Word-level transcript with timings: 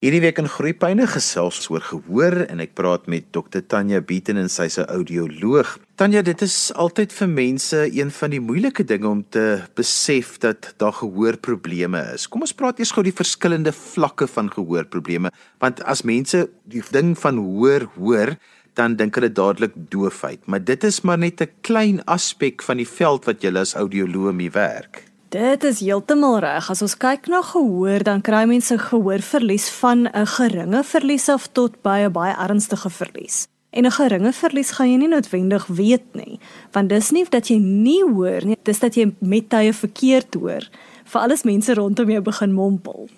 Hierdie 0.00 0.22
week 0.24 0.38
in 0.40 0.46
Groepyne 0.48 1.04
gesels 1.12 1.66
oor 1.68 1.82
gehoor 1.84 2.38
en 2.46 2.62
ek 2.64 2.70
praat 2.72 3.02
met 3.12 3.26
Dr 3.36 3.60
Tanya 3.68 3.98
Beaton 4.00 4.38
en 4.40 4.46
sy's 4.48 4.78
'n 4.80 4.88
audioloog. 4.88 5.76
Tanya, 6.00 6.22
dit 6.22 6.40
is 6.40 6.72
altyd 6.72 7.12
vir 7.12 7.28
mense 7.28 7.76
een 7.92 8.10
van 8.10 8.30
die 8.30 8.40
moeilike 8.40 8.84
dinge 8.84 9.08
om 9.08 9.22
te 9.28 9.60
besef 9.76 10.38
dat 10.38 10.72
daar 10.78 10.96
gehoorprobleme 10.96 12.14
is. 12.14 12.26
Kom 12.26 12.40
ons 12.40 12.56
praat 12.56 12.78
eers 12.78 12.92
gou 12.92 13.04
die 13.04 13.12
verskillende 13.12 13.72
vlakke 13.72 14.26
van 14.26 14.48
gehoorprobleme, 14.48 15.30
want 15.60 15.82
as 15.82 16.02
mense 16.02 16.48
die 16.64 16.82
ding 16.92 17.14
van 17.18 17.36
hoor 17.36 17.84
hoor, 17.98 18.38
dan 18.72 18.96
dink 18.96 19.14
hulle 19.14 19.28
dadelik 19.28 19.76
doofheid, 19.76 20.46
maar 20.46 20.64
dit 20.64 20.82
is 20.84 21.02
maar 21.02 21.18
net 21.18 21.42
'n 21.42 21.52
klein 21.60 22.00
aspek 22.06 22.62
van 22.62 22.78
die 22.78 22.88
veld 22.88 23.26
wat 23.26 23.42
jy 23.42 23.54
as 23.54 23.74
audioloog 23.74 24.32
mee 24.32 24.50
werk. 24.50 25.09
Dit 25.30 25.62
is 25.62 25.78
heeltemal 25.78 26.40
reg. 26.42 26.68
As 26.72 26.80
ons 26.82 26.96
kyk 26.98 27.28
na 27.30 27.38
gehoor, 27.46 28.02
dan 28.02 28.18
kry 28.26 28.40
mense 28.50 28.74
gehoorverlies 28.82 29.68
van 29.78 30.08
'n 30.10 30.26
geringe 30.26 30.82
verlies 30.84 31.28
af 31.28 31.46
tot 31.52 31.82
by 31.82 31.98
'n 32.02 32.12
baie 32.12 32.34
ernstige 32.34 32.90
verlies. 32.90 33.46
En 33.70 33.86
'n 33.86 33.90
geringe 33.90 34.32
verlies 34.32 34.70
gaan 34.70 34.90
jy 34.90 34.96
nie 34.96 35.08
noodwendig 35.08 35.66
weet 35.66 36.14
nie, 36.14 36.40
want 36.72 36.88
dis 36.88 37.10
nie 37.10 37.24
dat 37.28 37.48
jy 37.48 37.58
nie 37.58 38.02
hoor 38.02 38.44
nie, 38.44 38.56
dis 38.62 38.78
dat 38.78 38.94
jy 38.94 39.14
met 39.20 39.48
tye 39.48 39.72
verkeerd 39.72 40.34
hoor. 40.34 40.68
Vir 41.04 41.20
alles 41.20 41.42
mense 41.42 41.74
rondom 41.74 42.10
jou 42.10 42.22
begin 42.22 42.52
mompel. 42.52 43.08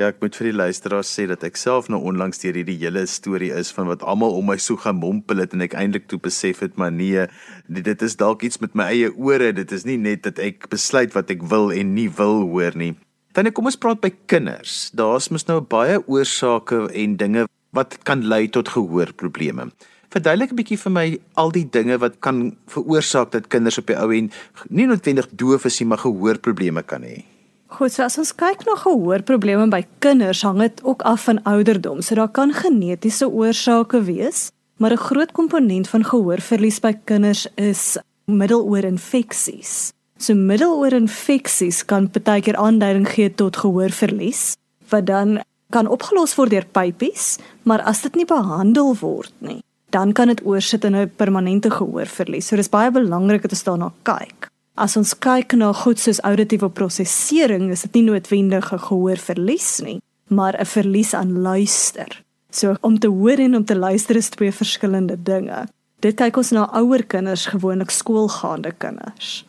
Ja, 0.00 0.08
ek 0.08 0.22
moet 0.22 0.36
vir 0.38 0.48
die 0.48 0.56
luisteraars 0.56 1.10
sê 1.12 1.26
dat 1.28 1.42
ek 1.44 1.58
self 1.60 1.90
nou 1.92 2.00
onlangs 2.08 2.40
deur 2.40 2.56
hierdie 2.56 2.78
hele 2.80 3.04
storie 3.10 3.50
is 3.52 3.70
van 3.76 3.90
wat 3.90 4.02
almal 4.08 4.32
om 4.38 4.48
my 4.48 4.56
so 4.56 4.80
gemompel 4.80 5.42
het 5.42 5.52
en 5.52 5.64
ek 5.66 5.76
eintlik 5.76 6.08
toe 6.08 6.18
besef 6.22 6.62
het 6.64 6.78
maar 6.80 6.92
nee, 6.94 7.26
dit 7.68 8.04
is 8.06 8.16
dalk 8.16 8.42
iets 8.46 8.62
met 8.64 8.72
my 8.78 8.88
eie 8.88 9.12
ore, 9.12 9.52
dit 9.52 9.72
is 9.76 9.84
nie 9.84 9.98
net 10.00 10.24
dat 10.24 10.40
ek 10.40 10.70
besluit 10.72 11.12
wat 11.12 11.30
ek 11.34 11.44
wil 11.52 11.68
en 11.76 11.92
nie 11.94 12.08
wil 12.08 12.46
hoor 12.48 12.76
nie. 12.78 12.94
Dan 13.36 13.48
kom 13.52 13.68
ons 13.68 13.80
praat 13.80 14.00
by 14.00 14.10
kinders. 14.28 14.90
Daar's 14.96 15.30
mos 15.32 15.46
nou 15.48 15.60
baie 15.60 16.00
oorsake 16.04 16.86
en 16.88 17.16
dinge 17.20 17.46
wat 17.76 17.98
kan 18.08 18.24
lei 18.28 18.46
tot 18.52 18.72
gehoorprobleme. 18.72 19.70
Verduidelik 20.12 20.52
'n 20.52 20.56
bietjie 20.60 20.80
vir 20.80 20.92
my 20.92 21.06
al 21.40 21.50
die 21.52 21.64
dinge 21.64 21.96
wat 21.98 22.20
kan 22.20 22.56
veroorsaak 22.68 23.32
dat 23.32 23.48
kinders 23.48 23.78
op 23.78 23.86
die 23.86 23.96
ou 23.96 24.12
en 24.12 24.30
nie 24.68 24.86
noodwendig 24.86 25.28
doof 25.32 25.64
is 25.64 25.80
nie, 25.80 25.88
maar 25.88 26.04
gehoorprobleme 26.04 26.82
kan 26.82 27.02
hê. 27.02 27.31
Goed, 27.82 27.90
so 27.90 28.04
as 28.06 28.14
ons 28.14 28.30
kyk 28.38 28.60
na 28.62 28.76
gehoorprobleme 28.78 29.64
by 29.66 29.80
kinders, 30.04 30.44
hang 30.46 30.60
dit 30.62 30.76
ook 30.86 31.00
af 31.02 31.24
van 31.26 31.40
ouderdom. 31.50 31.98
So 31.98 32.14
daar 32.14 32.28
kan 32.30 32.52
genetiese 32.54 33.26
oorsake 33.26 33.98
wees, 34.06 34.52
maar 34.78 34.92
'n 34.94 35.02
groot 35.02 35.32
komponent 35.32 35.88
van 35.88 36.04
gehoorverlies 36.04 36.78
by 36.78 36.92
kinders 37.04 37.48
is 37.56 37.98
middeloorinfeksies. 38.26 39.90
So 40.16 40.34
middeloorinfeksies 40.34 41.84
kan 41.84 42.10
baie 42.22 42.40
keer 42.40 42.56
aanduiding 42.56 43.08
gee 43.08 43.34
tot 43.34 43.56
gehoorverlies, 43.56 44.56
wat 44.88 45.06
dan 45.06 45.42
kan 45.70 45.88
opgelos 45.88 46.36
word 46.36 46.50
deur 46.50 46.66
pypies, 46.72 47.38
maar 47.62 47.82
as 47.82 48.02
dit 48.02 48.14
nie 48.14 48.26
behandel 48.26 48.94
word 49.00 49.32
nie, 49.38 49.62
dan 49.90 50.12
kan 50.12 50.28
dit 50.28 50.44
oorsit 50.46 50.84
in 50.84 50.94
'n 50.94 51.10
permanente 51.16 51.70
gehoorverlies. 51.70 52.46
So 52.46 52.56
dis 52.56 52.68
baie 52.68 52.90
belangrik 52.90 53.42
dat 53.42 53.50
ons 53.50 53.64
daarna 53.64 53.92
kyk. 54.02 54.51
As 54.72 54.94
ons 54.96 55.10
kyk 55.12 55.52
na 55.60 55.68
goed 55.76 56.00
soos 56.00 56.22
auditiewe 56.24 56.70
prosesering, 56.72 57.66
is 57.74 57.82
dit 57.84 57.98
nie 57.98 58.06
noodwendig 58.06 58.72
'n 58.72 58.78
gehoorverlies 58.78 59.82
nie, 59.84 60.00
maar 60.30 60.56
'n 60.56 60.64
verlies 60.64 61.12
aan 61.14 61.42
luister. 61.42 62.22
So 62.50 62.76
om 62.80 62.98
te 62.98 63.08
hoor 63.08 63.38
en 63.38 63.54
om 63.56 63.64
te 63.64 63.76
luister 63.76 64.16
is 64.16 64.30
twee 64.30 64.52
verskillende 64.52 65.22
dinge. 65.22 65.68
Dit 66.00 66.16
kyk 66.16 66.36
ons 66.36 66.50
na 66.52 66.70
ouer 66.72 67.04
kinders, 67.04 67.46
gewoonlik 67.46 67.90
skoolgaande 67.90 68.72
kinders. 68.78 69.44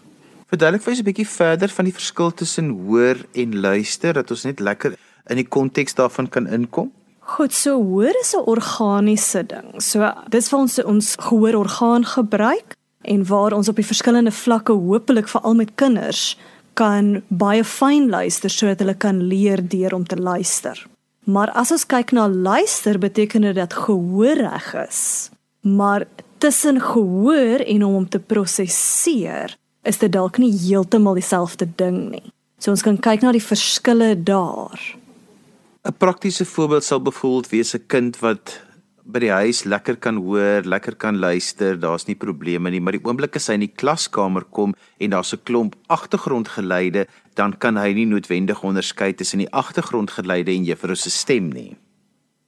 Verduidelik 0.48 0.82
vir 0.82 0.92
ons 0.92 1.00
'n 1.00 1.06
bietjie 1.06 1.28
verder 1.28 1.70
van 1.70 1.86
die 1.86 1.94
verskil 1.94 2.32
tussen 2.32 2.70
hoor 2.70 3.16
en 3.34 3.60
luister 3.60 4.14
dat 4.14 4.30
ons 4.30 4.44
net 4.44 4.60
lekker 4.60 4.96
in 5.30 5.36
die 5.36 5.48
konteks 5.48 5.96
daarvan 5.96 6.30
kan 6.30 6.48
inkom. 6.48 6.92
Goed, 7.20 7.54
so 7.54 7.82
hoor 7.82 8.14
is 8.22 8.36
'n 8.36 8.44
organiese 8.46 9.46
ding. 9.46 9.82
So 9.82 10.14
dis 10.30 10.50
vir 10.50 10.60
ons 10.60 10.84
ons 10.84 11.16
gehoororgaan 11.16 12.06
gebruik 12.06 12.76
en 13.04 13.26
waar 13.28 13.54
ons 13.54 13.70
op 13.70 13.76
die 13.76 13.86
verskillende 13.86 14.32
vlakke 14.32 14.74
hopelik 14.74 15.28
veral 15.28 15.56
met 15.60 15.76
kinders 15.76 16.34
kan 16.74 17.22
baie 17.28 17.64
fyn 17.64 18.10
luister 18.10 18.50
sodat 18.50 18.82
hulle 18.82 18.96
kan 18.98 19.22
leer 19.30 19.62
deur 19.62 19.94
om 19.94 20.06
te 20.08 20.18
luister. 20.18 20.80
Maar 21.24 21.52
as 21.56 21.72
ons 21.72 21.86
kyk 21.88 22.12
na 22.12 22.28
luister 22.28 23.00
beteken 23.00 23.48
dit 23.48 23.56
dat 23.56 23.74
gehoor 23.86 24.40
reg 24.40 24.74
is. 24.88 25.30
Maar 25.62 26.08
tussen 26.38 26.82
gehoor 26.82 27.64
en 27.64 27.84
om 27.86 27.96
om 27.96 28.10
te 28.10 28.20
prosesseer 28.20 29.56
is 29.84 30.00
dit 30.00 30.12
dalk 30.12 30.40
nie 30.40 30.52
heeltemal 30.52 31.16
dieselfde 31.20 31.68
ding 31.76 32.10
nie. 32.10 32.26
So 32.60 32.72
ons 32.72 32.84
kan 32.84 32.98
kyk 33.00 33.24
na 33.24 33.32
die 33.36 33.44
verskille 33.44 34.16
daar. 34.24 34.80
'n 35.84 35.96
Praktiese 35.98 36.46
voorbeeld 36.46 36.84
sal 36.84 37.02
byvoorbeeld 37.02 37.50
wees 37.50 37.76
'n 37.76 37.84
kind 37.88 38.20
wat 38.20 38.60
by 39.04 39.20
die 39.20 39.32
huis 39.34 39.64
lekker 39.68 39.98
kan 40.00 40.18
hoor, 40.24 40.64
lekker 40.64 40.96
kan 41.00 41.18
luister, 41.20 41.76
daar's 41.80 42.08
nie 42.08 42.16
probleme 42.16 42.72
nie, 42.72 42.80
maar 42.80 42.96
die 42.96 43.04
oomblik 43.04 43.36
as 43.36 43.50
hy 43.52 43.58
in 43.60 43.66
die 43.66 43.74
klaskamer 43.76 44.46
kom 44.56 44.76
en 45.00 45.12
daar's 45.12 45.34
'n 45.34 45.44
klomp 45.44 45.76
agtergrondgeluide, 45.90 47.08
dan 47.36 47.54
kan 47.58 47.78
hy 47.78 47.94
nie 47.94 48.06
noodwendig 48.06 48.64
onderskei 48.64 49.14
tussen 49.14 49.40
die 49.40 49.52
agtergrondgeluide 49.52 50.52
en 50.52 50.66
juffrou 50.66 50.96
se 50.96 51.10
stem 51.10 51.50
nie. 51.50 51.76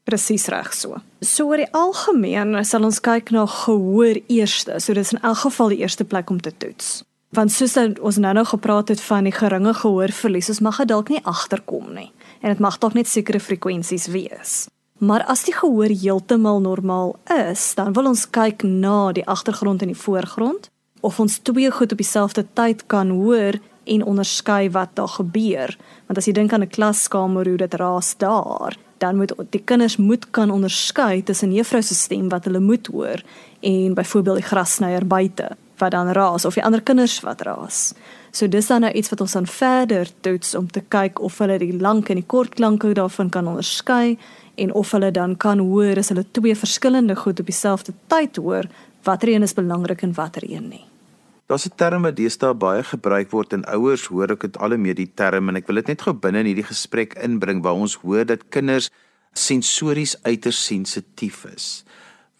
Presies 0.05 0.47
reg 0.47 0.73
so. 0.73 1.01
So 1.21 1.47
oor 1.47 1.57
die 1.57 1.73
algemeen 1.73 2.63
sal 2.65 2.83
ons 2.85 3.01
kyk 3.01 3.31
na 3.31 3.45
gehoor 3.45 4.21
eerste. 4.27 4.79
So 4.79 4.93
dis 4.93 5.13
in 5.13 5.21
elk 5.21 5.37
geval 5.37 5.69
die 5.69 5.81
eerste 5.81 6.05
plek 6.05 6.29
om 6.29 6.39
te 6.39 6.51
toets. 6.51 7.03
Want 7.33 7.51
soos 7.51 7.75
ons 7.77 8.17
nou 8.17 8.33
nou 8.33 8.45
gepraat 8.45 8.89
het 8.89 9.01
van 9.01 9.23
die 9.23 9.33
geringe 9.33 9.73
gehoorverlies, 9.73 10.49
ons 10.49 10.61
mag 10.61 10.77
dit 10.77 10.87
dalk 10.87 11.09
nie 11.09 11.23
agterkom 11.23 11.93
nie. 11.93 12.11
En 12.41 12.53
dit 12.53 12.59
mag 12.59 12.77
dalk 12.77 12.93
net 12.93 13.07
sekere 13.07 13.39
frekwensies 13.39 14.07
wees. 14.07 14.67
Maar 14.99 15.25
as 15.27 15.43
die 15.43 15.53
gehoor 15.53 15.91
heeltemal 15.91 16.61
normaal 16.61 17.15
is, 17.51 17.73
dan 17.75 17.93
wil 17.93 18.07
ons 18.13 18.29
kyk 18.29 18.63
na 18.63 19.11
die 19.11 19.25
agtergrond 19.27 19.81
en 19.83 19.91
die 19.91 20.03
voorgrond 20.05 20.69
of 21.05 21.19
ons 21.19 21.37
twee 21.43 21.69
goed 21.71 21.91
op 21.91 21.99
dieselfde 21.99 22.45
tyd 22.57 22.85
kan 22.87 23.09
hoor 23.09 23.59
en 23.83 24.05
onderskei 24.07 24.69
wat 24.71 24.95
daar 24.95 25.11
gebeur. 25.17 25.75
Want 26.07 26.17
as 26.17 26.25
jy 26.25 26.33
dink 26.33 26.53
aan 26.53 26.63
'n 26.63 26.71
klaskamer 26.71 27.47
hoe 27.47 27.57
dit 27.57 27.73
raas 27.73 28.15
daar, 28.17 28.77
dan 28.97 29.17
moet 29.17 29.33
die 29.49 29.61
kinders 29.61 29.97
moet 29.97 30.29
kan 30.31 30.51
onderskei 30.51 31.23
tussen 31.23 31.53
juffrou 31.53 31.81
se 31.81 31.95
stem 31.95 32.29
wat 32.29 32.45
hulle 32.45 32.59
moet 32.59 32.87
hoor 32.87 33.21
en 33.59 33.93
byvoorbeeld 33.93 34.35
die 34.35 34.49
grassnyer 34.49 35.07
buite 35.07 35.57
wat 35.77 35.91
dan 35.91 36.11
raas 36.13 36.45
of 36.45 36.53
die 36.53 36.63
ander 36.63 36.81
kinders 36.81 37.19
wat 37.25 37.41
raas. 37.41 37.93
So 38.31 38.47
dis 38.47 38.67
dan 38.67 38.81
nou 38.81 38.91
iets 38.91 39.09
wat 39.09 39.21
ons 39.21 39.31
dan 39.31 39.47
verder 39.47 40.09
toets 40.21 40.55
om 40.55 40.67
te 40.71 40.81
kyk 40.81 41.19
of 41.19 41.37
hulle 41.39 41.57
die 41.59 41.75
lank 41.79 42.09
en 42.09 42.19
die 42.19 42.27
kort 42.27 42.55
klanke 42.55 42.93
daarvan 42.93 43.29
kan 43.29 43.47
onderskei 43.47 44.17
en 44.55 44.73
of 44.73 44.91
hulle 44.91 45.11
dan 45.11 45.37
kan 45.37 45.59
hoor 45.59 45.97
as 45.99 46.11
hulle 46.11 46.25
twee 46.31 46.55
verskillende 46.55 47.15
goed 47.15 47.39
op 47.39 47.45
dieselfde 47.45 47.93
tyd 48.07 48.35
hoor, 48.35 48.67
watter 49.03 49.29
een 49.29 49.43
is 49.43 49.53
belangrik 49.53 50.01
en 50.01 50.13
watter 50.13 50.43
een 50.47 50.67
nie. 50.69 50.85
Daar's 51.47 51.65
'n 51.65 51.75
term 51.75 52.01
wat 52.01 52.15
deesdae 52.15 52.53
baie 52.53 52.83
gebruik 52.83 53.31
word 53.31 53.53
en 53.53 53.65
ouers 53.65 54.05
hoor 54.05 54.31
ek 54.31 54.41
dit 54.41 54.57
al 54.57 54.69
hoe 54.69 54.77
meer 54.77 54.95
die 54.95 55.11
term 55.13 55.49
en 55.49 55.55
ek 55.55 55.67
wil 55.67 55.75
dit 55.75 55.87
net 55.87 56.01
gou 56.01 56.13
binne 56.13 56.39
in 56.39 56.45
hierdie 56.45 56.71
gesprek 56.71 57.13
inbring 57.13 57.61
waar 57.63 57.73
ons 57.73 57.95
hoor 57.95 58.25
dat 58.25 58.49
kinders 58.49 58.89
sensories 59.33 60.15
uiters 60.23 60.65
sensitief 60.65 61.45
is. 61.45 61.83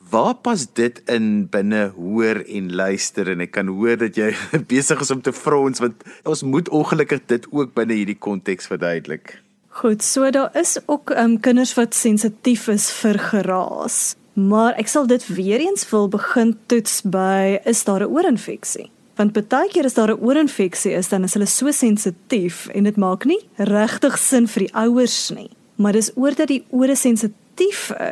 Waar 0.10 0.36
pas 0.36 0.66
dit 0.74 1.02
in 1.10 1.48
binne 1.50 1.88
hoor 1.96 2.44
en 2.46 2.68
luister 2.76 3.30
en 3.32 3.42
ek 3.42 3.56
kan 3.58 3.68
hoor 3.68 3.98
dat 3.98 4.18
jy 4.20 4.34
besig 4.74 5.02
is 5.02 5.12
om 5.12 5.22
te 5.26 5.34
frons 5.34 5.82
want 5.82 6.04
ons 6.24 6.44
moet 6.46 6.70
ongelukkig 6.70 7.24
dit 7.32 7.48
ook 7.52 7.74
binne 7.74 7.98
hierdie 7.98 8.20
konteks 8.20 8.70
verduidelik. 8.70 9.40
Goed, 9.82 10.04
so 10.04 10.30
daar 10.32 10.54
is 10.56 10.78
ook 10.86 11.12
um, 11.18 11.40
kinders 11.40 11.74
wat 11.76 11.98
sensitief 11.98 12.68
is 12.72 12.88
vir 13.02 13.20
geraas. 13.20 14.16
Maar 14.36 14.78
ek 14.80 14.92
sal 14.92 15.08
dit 15.08 15.26
weer 15.36 15.64
eens 15.64 15.88
wil 15.90 16.08
begin 16.12 16.54
toets 16.72 17.02
by 17.02 17.60
is 17.66 17.84
daar 17.84 18.04
'n 18.04 18.12
oorinfeksie? 18.12 18.92
Want 19.16 19.32
baie 19.34 19.70
keer 19.72 19.86
as 19.86 19.94
daar 19.94 20.12
'n 20.12 20.22
oorinfeksie 20.22 20.92
is, 20.92 21.10
dan 21.10 21.24
is 21.24 21.34
hulle 21.34 21.46
so 21.46 21.72
sensitief 21.72 22.68
en 22.68 22.84
dit 22.84 22.96
maak 22.98 23.26
nie 23.26 23.40
regtig 23.58 24.18
sin 24.18 24.48
vir 24.48 24.60
die 24.60 24.74
ouers 24.76 25.30
nie. 25.30 25.50
Maar 25.76 25.92
dis 25.92 26.12
oor 26.16 26.36
dat 26.36 26.48
die 26.48 26.66
ore 26.70 26.96
sensitief 26.96 27.45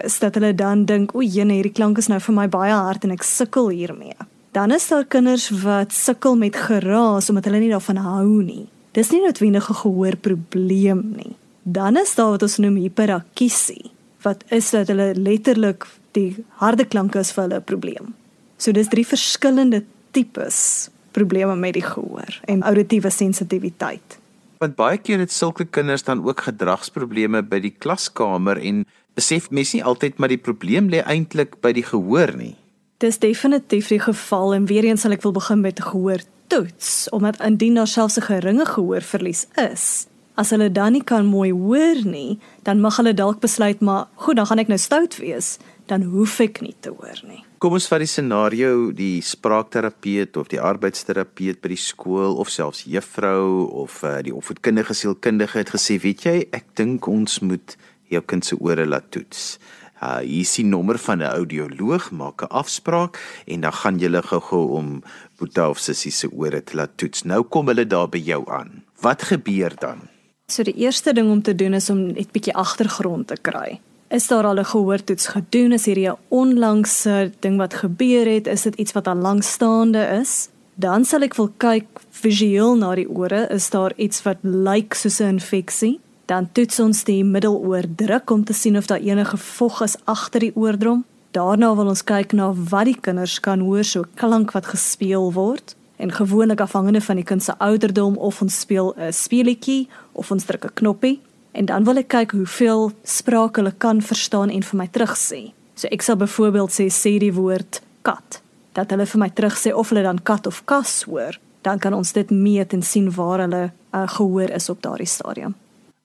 is 0.03 0.19
dat 0.19 0.35
hulle 0.35 0.55
dan 0.55 0.85
dink, 0.85 1.15
"O, 1.15 1.21
jene, 1.21 1.53
hierdie 1.53 1.73
klank 1.73 1.97
is 1.97 2.07
nou 2.07 2.19
vir 2.19 2.35
my 2.35 2.47
baie 2.47 2.73
hard 2.73 3.03
en 3.03 3.11
ek 3.11 3.23
sukkel 3.23 3.69
hiermee." 3.69 4.15
Dan 4.51 4.71
is 4.71 4.87
daar 4.87 5.05
kinders 5.05 5.49
wat 5.49 5.93
sukkel 5.93 6.35
met 6.35 6.55
geraas 6.55 7.29
omdat 7.29 7.45
hulle 7.45 7.59
nie 7.59 7.71
daarvan 7.71 7.97
hou 7.97 8.43
nie. 8.43 8.67
Dis 8.91 9.09
nie 9.09 9.21
noodwendig 9.21 9.69
'n 9.69 9.73
gehoorprobleem 9.73 11.13
nie. 11.15 11.35
Dan 11.63 11.97
is 11.97 12.15
daar 12.15 12.29
wat 12.29 12.41
ons 12.41 12.57
noem 12.57 12.75
hiperakusie, 12.75 13.91
wat 14.21 14.43
is 14.49 14.69
dat 14.69 14.87
hulle 14.87 15.15
letterlik 15.15 15.87
die 16.11 16.45
harde 16.49 16.85
klanke 16.85 17.19
is 17.19 17.31
vir 17.31 17.43
hulle 17.43 17.59
'n 17.59 17.63
probleem. 17.63 18.13
So 18.57 18.71
dis 18.71 18.87
drie 18.87 19.05
verskillende 19.07 19.83
tipes 20.11 20.89
probleme 21.11 21.55
met 21.55 21.73
die 21.73 21.85
gehoor 21.85 22.41
en 22.45 22.63
auditiewe 22.63 23.09
sensitiwiteit. 23.09 24.19
Want 24.57 24.75
baie 24.75 24.97
keer 24.97 25.19
het 25.19 25.31
sulke 25.31 25.65
kinders 25.65 26.03
dan 26.03 26.23
ook 26.23 26.45
gedragsprobleme 26.47 27.41
by 27.43 27.59
die 27.59 27.73
klaskamer 27.77 28.57
en 28.57 28.85
besef 29.13 29.49
mens 29.49 29.73
nie 29.73 29.83
altyd 29.83 30.17
maar 30.17 30.29
die 30.29 30.41
probleem 30.41 30.89
lê 30.89 31.03
eintlik 31.05 31.59
by 31.61 31.73
die 31.73 31.85
gehoor 31.85 32.35
nie. 32.37 32.55
Dis 33.03 33.19
definitief 33.19 33.89
die 33.91 33.99
geval 33.99 34.53
en 34.53 34.65
weer 34.65 34.85
eens 34.87 35.01
sal 35.01 35.11
ek 35.11 35.25
wil 35.25 35.35
begin 35.35 35.61
met 35.61 35.81
gehoor 35.81 36.23
toets 36.47 37.09
omdat 37.11 37.41
indien 37.41 37.75
daar 37.75 37.87
selfs 37.87 38.17
'n 38.17 38.27
geringe 38.29 38.65
gehoorverlies 38.65 39.47
is, 39.55 40.07
As 40.33 40.49
hulle 40.49 40.71
dan 40.73 40.95
nie 40.95 41.03
kan 41.05 41.27
mooi 41.29 41.51
hoor 41.53 41.99
nie, 42.09 42.39
dan 42.65 42.79
mag 42.81 42.95
hulle 42.97 43.13
dalk 43.13 43.37
besluit 43.43 43.81
maar 43.85 44.07
goed, 44.15 44.39
dan 44.39 44.47
gaan 44.49 44.63
ek 44.63 44.71
nou 44.71 44.79
stout 44.81 45.19
wees, 45.21 45.59
dan 45.85 46.07
hoef 46.09 46.39
ek 46.41 46.63
nie 46.65 46.73
te 46.81 46.89
hoor 46.89 47.19
nie. 47.29 47.43
Kom 47.61 47.75
ons 47.77 47.85
vat 47.87 48.01
die 48.01 48.09
scenario 48.09 48.89
die 48.97 49.21
spraakterapeut 49.21 50.39
of 50.41 50.49
die 50.49 50.59
arbeidsterapeut 50.59 51.61
by 51.61 51.69
die 51.75 51.79
skool 51.79 52.39
of 52.41 52.49
selfs 52.49 52.81
juffrou 52.89 53.69
of 53.85 53.99
uh, 54.01 54.17
die 54.25 54.33
opvoedkundige 54.33 54.97
sielkundige 54.97 55.61
het 55.61 55.75
gesê, 55.75 55.99
weet 56.01 56.25
jy, 56.25 56.35
ek 56.49 56.73
dink 56.81 57.07
ons 57.07 57.37
moet 57.45 57.77
jou 58.13 58.23
kind 58.25 58.45
se 58.45 58.57
ore 58.59 58.85
laat 58.85 59.11
toets. 59.11 59.57
Uh 60.03 60.19
hier 60.19 60.43
is 60.43 60.55
die 60.57 60.65
nommer 60.65 60.97
van 60.99 61.21
'n 61.21 61.33
audioloog, 61.39 62.11
maak 62.11 62.41
'n 62.43 62.51
afspraak 62.51 63.19
en 63.47 63.61
dan 63.61 63.73
gaan 63.73 63.97
julle 63.97 64.21
gou-gou 64.21 64.65
om 64.77 65.03
Boeta 65.37 65.69
of 65.69 65.79
Sissie 65.79 66.11
se 66.11 66.27
ore 66.31 66.63
te 66.63 66.75
laat 66.75 66.97
toets. 66.97 67.23
Nou 67.23 67.43
kom 67.43 67.67
hulle 67.67 67.87
daar 67.87 68.09
by 68.09 68.17
jou 68.17 68.43
aan. 68.51 68.83
Wat 69.01 69.23
gebeur 69.23 69.71
dan? 69.79 70.07
So 70.47 70.63
die 70.63 70.75
eerste 70.75 71.13
ding 71.13 71.31
om 71.31 71.41
te 71.41 71.55
doen 71.55 71.73
is 71.73 71.89
om 71.89 72.05
net 72.13 72.31
bietjie 72.31 72.55
agtergrond 72.55 73.27
te 73.27 73.37
kry. 73.41 73.79
Is 74.09 74.27
daar 74.27 74.45
al 74.45 74.59
'n 74.59 74.65
gehoortoets 74.65 75.27
gedoen? 75.27 75.71
Is 75.71 75.85
hierdie 75.85 76.09
'n 76.09 76.17
onlangse 76.27 77.31
ding 77.39 77.57
wat 77.57 77.73
gebeur 77.73 78.25
het? 78.25 78.47
Is 78.47 78.61
dit 78.61 78.75
iets 78.75 78.91
wat 78.91 79.07
al 79.07 79.15
lank 79.15 79.43
staande 79.43 80.19
is? 80.21 80.49
Dan 80.75 81.05
sal 81.05 81.21
ek 81.21 81.35
wil 81.35 81.51
kyk 81.57 81.85
visueel 82.09 82.75
na 82.75 82.95
die 82.95 83.09
ore. 83.09 83.47
Is 83.49 83.69
daar 83.69 83.93
iets 83.95 84.21
wat 84.23 84.37
lyk 84.41 84.93
soos 84.93 85.19
'n 85.19 85.23
infeksie? 85.37 85.99
Dan 86.25 86.47
toets 86.51 86.79
ons 86.79 87.03
die 87.03 87.23
middeloor 87.23 87.83
druk 87.95 88.29
om 88.31 88.43
te 88.43 88.53
sien 88.53 88.77
of 88.77 88.87
daar 88.87 89.03
enige 89.03 89.37
vog 89.37 89.81
is 89.83 89.97
agter 90.05 90.39
die 90.39 90.55
oordrom. 90.55 91.03
Daarna 91.31 91.75
wil 91.75 91.89
ons 91.91 92.03
kyk 92.03 92.31
na 92.37 92.51
wat 92.53 92.85
die 92.85 92.99
kinders 92.99 93.39
kan 93.39 93.59
hoor, 93.59 93.83
so 93.83 94.05
klank 94.15 94.53
wat 94.53 94.69
gespeel 94.71 95.31
word 95.33 95.75
en 95.97 96.11
gewoonlik 96.11 96.61
afhangende 96.61 97.01
van 97.01 97.15
die 97.15 97.25
kind 97.25 97.43
se 97.43 97.53
ouderdom 97.57 98.17
of 98.17 98.41
ons 98.41 98.59
speel 98.59 98.93
'n 98.97 99.13
speletjie 99.13 99.87
of 100.11 100.31
ons 100.31 100.45
druk 100.45 100.65
'n 100.65 100.73
knoppie 100.73 101.19
en 101.51 101.65
dan 101.65 101.83
wil 101.83 101.97
ek 101.97 102.07
kyk 102.07 102.31
hoeveel 102.31 102.91
spraak 103.03 103.55
hulle 103.55 103.73
kan 103.77 104.01
verstaan 104.01 104.49
en 104.49 104.63
vir 104.63 104.77
my 104.77 104.87
terugsê. 104.87 105.51
So 105.75 105.87
ek 105.87 106.01
sal 106.01 106.15
byvoorbeeld 106.15 106.71
sê 106.71 106.85
sê 106.89 107.19
die 107.19 107.33
woord 107.33 107.81
kat 108.01 108.41
dat 108.73 108.89
hulle 108.89 109.05
vir 109.05 109.19
my 109.19 109.29
terugsê 109.29 109.73
of 109.73 109.89
hulle 109.89 110.03
dan 110.03 110.21
kat 110.25 110.47
of 110.47 110.65
kas 110.65 111.03
hoor, 111.03 111.37
dan 111.61 111.79
kan 111.79 111.93
ons 111.93 112.11
dit 112.11 112.29
meet 112.29 112.73
en 112.73 112.81
sien 112.81 113.11
waar 113.11 113.39
hulle 113.39 113.71
uh, 113.93 114.07
gehoor 114.07 114.49
is 114.49 114.69
op 114.69 114.81
daardie 114.81 115.07
stadium. 115.07 115.55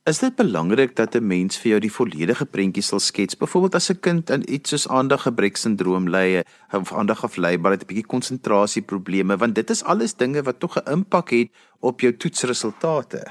Is 0.09 0.23
dit 0.23 0.37
belangrik 0.37 0.97
dat 0.97 1.15
'n 1.15 1.27
mens 1.27 1.59
vir 1.59 1.69
jou 1.71 1.81
die 1.81 1.93
volledige 1.93 2.47
prentjie 2.47 2.83
sal 2.83 2.99
skets? 2.99 3.37
Byvoorbeeld 3.37 3.75
as 3.75 3.91
'n 3.91 4.01
kind 4.01 4.31
in 4.31 4.53
iets 4.55 4.71
soos 4.71 4.89
aandaggebreksindroom 4.89 6.09
ly 6.09 6.45
of 6.73 6.93
aandagafleibaarheid, 6.93 7.83
'n 7.83 7.87
bietjie 7.87 8.07
konsentrasieprobleme, 8.07 9.37
want 9.37 9.55
dit 9.55 9.71
is 9.71 9.85
alles 9.85 10.15
dinge 10.15 10.43
wat 10.43 10.61
tog 10.61 10.77
'n 10.77 10.91
impak 10.93 11.31
het 11.31 11.49
op 11.81 12.01
jou 12.01 12.17
toetsresultate. 12.17 13.27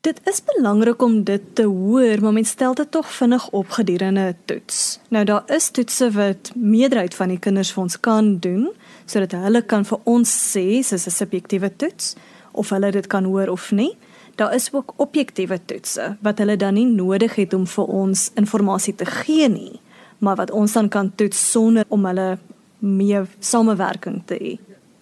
Dit 0.00 0.20
is 0.24 0.42
belangrik 0.44 1.02
om 1.02 1.24
dit 1.24 1.42
te 1.54 1.62
hoor, 1.62 2.20
maar 2.20 2.32
mens 2.32 2.48
stel 2.48 2.74
dit 2.74 2.90
tog 2.90 3.12
vinnig 3.12 3.50
op 3.50 3.68
gedurende 3.70 4.20
'n 4.20 4.36
toets. 4.44 4.98
Nou 5.08 5.24
daar 5.24 5.42
is 5.46 5.70
toetse 5.70 6.10
wat 6.10 6.52
meerderheid 6.54 7.14
van 7.14 7.28
die 7.28 7.38
kinders 7.38 7.72
vir 7.72 7.82
ons 7.82 8.00
kan 8.00 8.38
doen 8.38 8.72
sodat 9.04 9.32
hulle 9.32 9.62
kan 9.62 9.84
vir 9.84 9.98
ons 10.04 10.56
sê 10.56 10.82
soos 10.82 11.06
'n 11.06 11.10
subjektiewe 11.10 11.76
toets 11.76 12.14
of 12.52 12.70
hulle 12.70 12.90
dit 12.90 13.06
kan 13.06 13.24
hoor 13.24 13.48
of 13.48 13.70
nie 13.70 13.96
daar 14.38 14.54
is 14.54 14.68
ook 14.72 14.94
objektiewe 14.96 15.58
toetse 15.64 16.16
wat 16.20 16.38
hulle 16.38 16.56
dan 16.56 16.74
nie 16.74 16.86
nodig 16.86 17.34
het 17.34 17.54
om 17.54 17.66
vir 17.66 17.84
ons 17.84 18.30
inligting 18.34 18.96
te 18.96 19.06
gee 19.06 19.48
nie, 19.48 19.80
maar 20.18 20.36
wat 20.36 20.50
ons 20.50 20.72
dan 20.72 20.88
kan 20.88 21.12
toets 21.14 21.50
sonder 21.50 21.84
om 21.88 22.04
hulle 22.04 22.38
meer 22.78 23.26
samewerking 23.40 24.22
te 24.26 24.38
hê. 24.40 24.54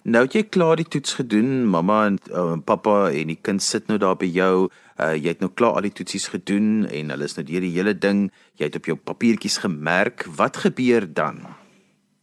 Nou 0.03 0.25
jy 0.27 0.41
klaar 0.51 0.75
die 0.75 0.87
toets 0.87 1.15
gedoen, 1.15 1.63
mamma 1.71 2.01
en 2.09 2.17
uh, 2.35 2.57
pappa 2.65 3.07
en 3.15 3.29
die 3.31 3.39
kind 3.39 3.63
sit 3.63 3.87
nou 3.87 3.95
daar 3.97 4.17
by 4.19 4.27
jou. 4.27 4.67
Uh, 4.99 5.13
jy 5.15 5.31
het 5.31 5.39
nou 5.39 5.47
klaar 5.55 5.79
al 5.79 5.87
die 5.87 5.93
toetsies 5.95 6.27
gedoen 6.33 6.83
en 6.91 7.13
hulle 7.13 7.29
is 7.29 7.37
nou 7.37 7.45
deur 7.47 7.63
die 7.63 7.71
hele 7.71 7.93
ding. 7.95 8.25
Jy 8.59 8.67
het 8.67 8.75
op 8.81 8.89
jou 8.91 8.97
papiertjies 8.99 9.61
gemerk. 9.63 10.27
Wat 10.35 10.59
gebeur 10.65 11.07
dan? 11.07 11.39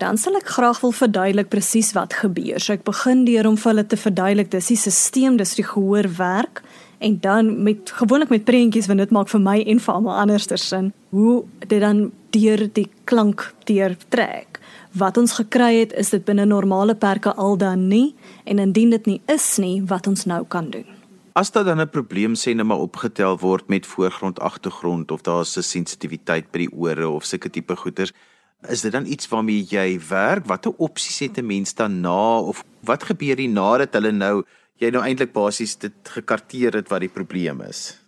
Dan 0.00 0.20
sal 0.20 0.36
ek 0.36 0.52
graag 0.52 0.82
wil 0.84 0.92
verduidelik 0.96 1.48
presies 1.52 1.94
wat 1.96 2.18
gebeur. 2.20 2.60
So 2.60 2.76
ek 2.76 2.84
begin 2.84 3.24
deur 3.24 3.48
om 3.48 3.56
vir 3.56 3.72
hulle 3.72 3.86
te 3.88 4.00
verduidelik 4.00 4.52
dis 4.52 4.70
die 4.74 4.78
stelsel, 4.80 5.40
dis 5.40 5.56
die 5.56 5.68
gehoor 5.72 6.08
werk 6.20 6.60
en 7.00 7.16
dan 7.20 7.62
met 7.62 7.90
gewoonlik 7.96 8.28
met 8.28 8.44
prentjies 8.44 8.86
want 8.86 9.00
dit 9.00 9.10
maak 9.10 9.28
vir 9.32 9.40
my 9.40 9.58
en 9.72 9.80
vir 9.80 9.94
almal 9.94 10.18
anderster 10.20 10.60
sin 10.60 10.92
hoe 11.16 11.42
dit 11.66 11.80
dan 11.80 12.10
deur 12.30 12.66
die 12.72 12.88
klank 13.04 13.54
deur 13.64 13.96
trek. 14.12 14.60
Wat 14.92 15.16
ons 15.16 15.32
gekry 15.38 15.80
het 15.80 15.92
is 15.98 16.10
dit 16.12 16.24
binne 16.26 16.44
normale 16.44 16.94
perke 16.94 17.32
al 17.34 17.56
dan 17.56 17.88
nie. 17.88 18.14
En 18.44 18.58
indien 18.58 18.90
dit 18.90 19.06
nie 19.06 19.20
is 19.32 19.56
nie 19.62 19.80
wat 19.86 20.06
ons 20.10 20.26
nou 20.26 20.44
kan 20.48 20.70
doen. 20.70 20.86
As 21.32 21.50
daar 21.50 21.64
dan 21.64 21.80
'n 21.80 21.88
probleem 21.88 22.34
sê 22.34 22.54
net 22.54 22.66
maar 22.66 22.82
opgetel 22.82 23.38
word 23.38 23.68
met 23.68 23.86
voorgrond 23.86 24.40
agtergrond 24.40 25.10
of 25.10 25.22
daar 25.22 25.40
is 25.40 25.56
'n 25.56 25.62
sensitiwiteit 25.62 26.50
by 26.50 26.58
die 26.58 26.72
ore 26.72 27.08
of 27.08 27.24
sulke 27.24 27.50
tipe 27.50 27.76
goeters 27.76 28.12
is 28.68 28.80
dit 28.80 28.92
dan 28.92 29.06
iets 29.06 29.28
waarmee 29.28 29.64
jy 29.68 30.00
werk? 30.08 30.46
Watter 30.46 30.72
opsies 30.76 31.18
het 31.18 31.38
'n 31.38 31.46
mens 31.46 31.74
dan 31.74 32.00
na 32.00 32.38
of 32.38 32.64
wat 32.80 33.04
gebeur 33.04 33.36
hier 33.36 33.48
nadat 33.48 33.92
hulle 33.92 34.12
nou 34.12 34.44
jy 34.80 34.90
nou 34.94 35.02
eintlik 35.04 35.32
basies 35.36 35.76
dit 35.80 36.14
gekarteer 36.16 36.78
het 36.80 36.88
wat 36.88 37.04
die 37.04 37.12
probleem 37.12 37.60
is. 37.66 38.00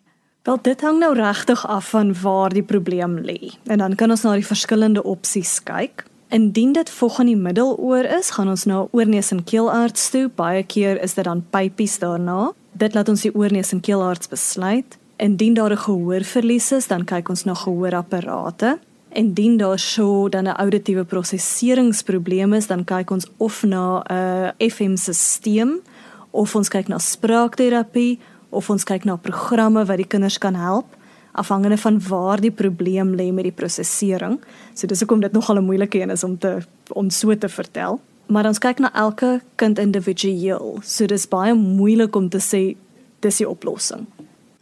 Wel 0.43 0.59
dit 0.67 0.81
hang 0.83 0.99
nou 0.99 1.13
regtig 1.15 1.61
af 1.71 1.93
van 1.93 2.11
waar 2.23 2.51
die 2.51 2.65
probleem 2.67 3.21
lê. 3.23 3.53
En 3.71 3.79
dan 3.79 3.95
kan 3.95 4.11
ons 4.11 4.25
na 4.27 4.35
die 4.35 4.47
verskillende 4.47 5.05
opsies 5.07 5.61
kyk. 5.63 6.07
Indien 6.33 6.73
dit 6.73 6.91
vog 6.91 7.21
in 7.21 7.29
die 7.31 7.39
middeloor 7.39 8.09
is, 8.19 8.33
gaan 8.35 8.49
ons 8.51 8.65
na 8.67 8.87
oorneus 8.91 9.31
en 9.35 9.45
keelarts 9.45 10.09
toe. 10.11 10.27
Baie 10.35 10.65
keer 10.65 10.99
is 11.05 11.15
dit 11.15 11.29
dan 11.29 11.45
pypies 11.53 11.99
daarna. 12.03 12.51
Dit 12.73 12.97
laat 12.97 13.13
ons 13.13 13.23
die 13.23 13.35
oorneus 13.37 13.71
en 13.77 13.85
keelarts 13.85 14.33
besluit. 14.33 14.97
Indien 15.23 15.55
daar 15.55 15.71
'n 15.71 15.85
gehoorverlies 15.85 16.73
is, 16.73 16.87
dan 16.87 17.05
kyk 17.05 17.29
ons 17.29 17.45
na 17.45 17.55
gehoorapparate. 17.55 18.79
Indien 19.13 19.57
daar 19.57 19.79
sou 19.79 20.29
dan 20.29 20.49
'n 20.49 20.57
auditiewe 20.57 21.05
prosesseringsprobleem 21.05 22.55
is, 22.55 22.67
dan 22.67 22.85
kyk 22.85 23.11
ons 23.11 23.27
of 23.37 23.63
na 23.63 24.03
'n 24.09 24.53
FM-stelsel 24.59 25.83
of 26.33 26.57
ons 26.57 26.69
kyk 26.69 26.89
na 26.89 26.99
spraakterapie 26.99 28.19
of 28.51 28.69
ons 28.71 28.85
kyk 28.85 29.05
na 29.05 29.17
programme 29.17 29.85
wat 29.85 30.01
die 30.01 30.09
kinders 30.09 30.39
kan 30.39 30.59
help 30.59 30.99
afhangende 31.33 31.77
van 31.77 32.01
waar 32.09 32.41
die 32.41 32.51
probleem 32.51 33.15
lê 33.15 33.31
met 33.33 33.47
die 33.49 33.55
prosesering. 33.57 34.41
So 34.75 34.87
dis 34.87 35.01
hoekom 35.01 35.21
dit 35.21 35.33
nogal 35.33 35.57
'n 35.57 35.65
moeilike 35.65 36.01
een 36.01 36.11
is 36.11 36.25
om 36.25 36.39
te 36.39 36.63
om 36.93 37.11
so 37.11 37.35
te 37.39 37.49
vertel. 37.49 38.01
Maar 38.27 38.47
ons 38.47 38.59
kyk 38.59 38.79
na 38.79 38.93
elke 38.93 39.41
kind 39.55 39.79
individueel. 39.79 40.81
So 40.83 41.07
dis 41.07 41.29
baie 41.29 41.55
moeilik 41.55 42.17
om 42.17 42.29
te 42.29 42.39
sê 42.39 42.77
dis 43.21 43.37
die 43.37 43.49
oplossing. 43.49 44.07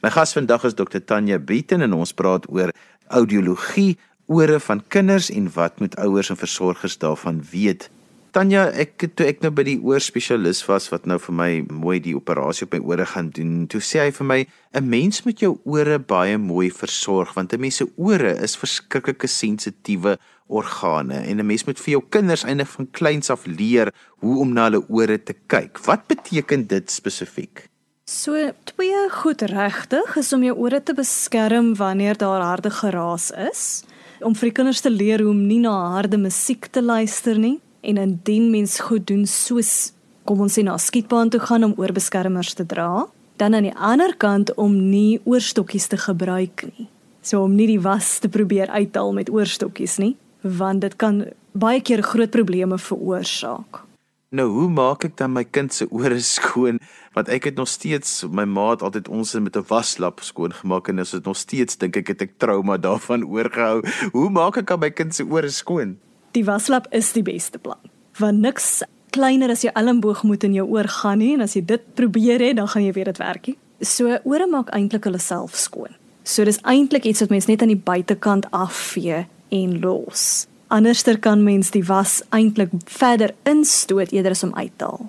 My 0.03 0.11
gas 0.11 0.33
vandag 0.33 0.65
is 0.65 0.75
Dr 0.75 0.99
Tanya 1.05 1.39
Beaton 1.39 1.83
en 1.83 1.93
ons 1.93 2.13
praat 2.13 2.47
oor 2.49 2.73
audiologie, 3.09 3.99
ore 4.27 4.61
van 4.61 4.83
kinders 4.89 5.31
en 5.31 5.51
wat 5.53 5.81
moet 5.81 5.97
ouers 5.97 6.31
en 6.31 6.37
versorgers 6.37 6.99
daarvan 6.99 7.43
weet 7.51 7.91
Tanya, 8.31 8.69
ek 8.79 9.09
toe 9.19 9.25
ek 9.27 9.41
nou 9.43 9.51
by 9.51 9.65
die 9.67 9.81
oorspesialis 9.83 10.61
was 10.69 10.85
wat 10.93 11.07
nou 11.11 11.17
vir 11.19 11.35
my 11.35 11.49
mooi 11.67 11.97
die 11.99 12.13
operasie 12.15 12.69
op 12.69 12.77
my 12.77 12.79
ore 12.93 13.07
gaan 13.11 13.33
doen, 13.35 13.65
toe 13.67 13.81
sê 13.83 14.05
hy 14.05 14.11
vir 14.15 14.27
my 14.29 14.39
'n 14.79 14.87
mens 14.87 15.25
moet 15.27 15.41
jou 15.43 15.59
ore 15.67 15.99
baie 15.99 16.39
mooi 16.39 16.71
versorg 16.71 17.35
want 17.35 17.53
'n 17.53 17.61
mens 17.61 17.83
se 17.83 17.87
ore 17.99 18.31
is 18.39 18.55
verskriklike 18.55 19.27
sensitiewe 19.27 20.17
organe 20.47 21.27
en 21.27 21.41
'n 21.41 21.47
mens 21.47 21.67
moet 21.67 21.79
vir 21.79 21.99
jou 21.99 22.03
kinders 22.09 22.45
eintlik 22.45 22.69
van 22.69 22.87
kleins 22.93 23.31
af 23.31 23.47
leer 23.47 23.93
hoe 24.23 24.39
om 24.39 24.53
na 24.55 24.71
hulle 24.71 24.87
ore 24.89 25.19
te 25.19 25.35
kyk. 25.49 25.81
Wat 25.87 26.07
beteken 26.07 26.69
dit 26.69 26.91
spesifiek? 26.91 27.67
So 28.07 28.53
twee 28.65 29.11
goed 29.11 29.43
regtig 29.43 30.17
is 30.17 30.33
om 30.33 30.45
jou 30.45 30.57
ore 30.57 30.81
te 30.83 30.95
beskerm 30.95 31.75
wanneer 31.75 32.17
daar 32.17 32.43
harde 32.43 32.71
geraas 32.71 33.33
is, 33.33 33.83
om 34.21 34.35
vir 34.35 34.51
die 34.51 34.55
kinders 34.55 34.81
te 34.81 34.91
leer 34.91 35.19
hoe 35.19 35.31
om 35.31 35.47
nie 35.47 35.59
na 35.59 35.91
harde 35.99 36.17
musiek 36.17 36.67
te 36.71 36.83
luister 36.83 37.37
nie 37.37 37.59
en 37.81 37.97
indien 37.97 38.51
mens 38.51 38.81
goed 38.81 39.07
doen 39.07 39.27
soos 39.27 39.93
kom 40.25 40.41
ons 40.45 40.55
sê 40.55 40.63
na 40.63 40.77
skietbaan 40.79 41.31
toe 41.33 41.41
gaan 41.43 41.65
om 41.67 41.75
oorbeskermers 41.81 42.55
te 42.55 42.67
dra, 42.67 43.07
dan 43.41 43.57
aan 43.57 43.67
die 43.67 43.77
ander 43.77 44.13
kant 44.15 44.53
om 44.55 44.77
nie 44.91 45.21
oorstokkies 45.25 45.89
te 45.91 45.99
gebruik 45.99 46.67
nie. 46.71 46.89
So 47.23 47.43
om 47.45 47.57
nie 47.57 47.67
die 47.69 47.81
was 47.81 48.19
te 48.23 48.29
probeer 48.33 48.71
uithaal 48.71 49.13
met 49.17 49.33
oorstokkies 49.33 49.99
nie, 50.01 50.15
want 50.41 50.85
dit 50.85 50.97
kan 51.01 51.25
baie 51.53 51.81
keer 51.83 52.05
groot 52.07 52.31
probleme 52.31 52.79
veroorsaak. 52.79 53.85
Nou, 54.31 54.47
hoe 54.55 54.69
maak 54.71 55.05
ek 55.09 55.17
dan 55.19 55.33
my 55.35 55.43
kind 55.43 55.75
se 55.75 55.89
ore 55.91 56.21
skoon? 56.37 56.79
Want 57.17 57.33
ek 57.35 57.49
het 57.51 57.57
nog 57.59 57.69
steeds 57.69 58.23
my 58.31 58.45
maat 58.47 58.85
altyd 58.87 59.11
ons 59.11 59.35
met 59.43 59.57
'n 59.57 59.67
waslap 59.67 60.23
skoon 60.23 60.55
gemaak 60.55 60.89
en 60.89 61.03
as 61.03 61.11
dit 61.11 61.25
nog 61.25 61.37
steeds 61.37 61.77
dink 61.77 61.97
ek 61.97 62.15
het 62.15 62.23
ek 62.23 62.39
trauma 62.39 62.79
daarvan 62.79 63.27
oorgehou. 63.35 63.83
Hoe 64.13 64.31
maak 64.31 64.57
ek 64.57 64.71
aan 64.71 64.81
my 64.81 64.91
kind 64.91 65.15
se 65.15 65.27
ore 65.27 65.51
skoon? 65.51 65.99
Die 66.37 66.45
waslap 66.45 66.87
is 66.95 67.13
die 67.13 67.25
beste 67.27 67.59
plan. 67.59 67.81
Want 68.19 68.43
niks 68.45 68.83
kleiner 69.15 69.51
as 69.51 69.65
jou 69.67 69.73
elmboog 69.75 70.23
moet 70.23 70.45
in 70.47 70.55
jou 70.55 70.67
oor 70.71 70.89
gaan 71.01 71.19
nie 71.23 71.35
en 71.35 71.45
as 71.47 71.57
jy 71.57 71.65
dit 71.67 71.83
probeer 71.99 72.43
het, 72.45 72.57
dan 72.61 72.69
gaan 72.71 72.85
jy 72.87 72.95
weet 72.97 73.11
dit 73.13 73.23
werk 73.23 73.51
nie. 73.51 73.57
So 73.81 74.19
ore 74.29 74.47
maak 74.51 74.71
eintlik 74.77 75.09
hulle 75.09 75.21
self 75.23 75.57
skoon. 75.57 75.95
So 76.23 76.45
dis 76.45 76.61
eintlik 76.69 77.09
iets 77.09 77.25
wat 77.25 77.33
mens 77.33 77.49
net 77.49 77.63
aan 77.65 77.73
die 77.73 77.81
buitekant 77.81 78.51
afvee 78.55 79.25
en 79.51 79.79
los. 79.83 80.47
Anderster 80.71 81.19
kan 81.19 81.43
mens 81.43 81.73
die 81.75 81.83
was 81.89 82.21
eintlik 82.31 82.71
verder 82.87 83.35
instoot 83.49 84.13
eerder 84.13 84.37
as 84.37 84.45
om 84.47 84.55
uit 84.55 84.77
te 84.77 84.87
haal. 84.87 85.09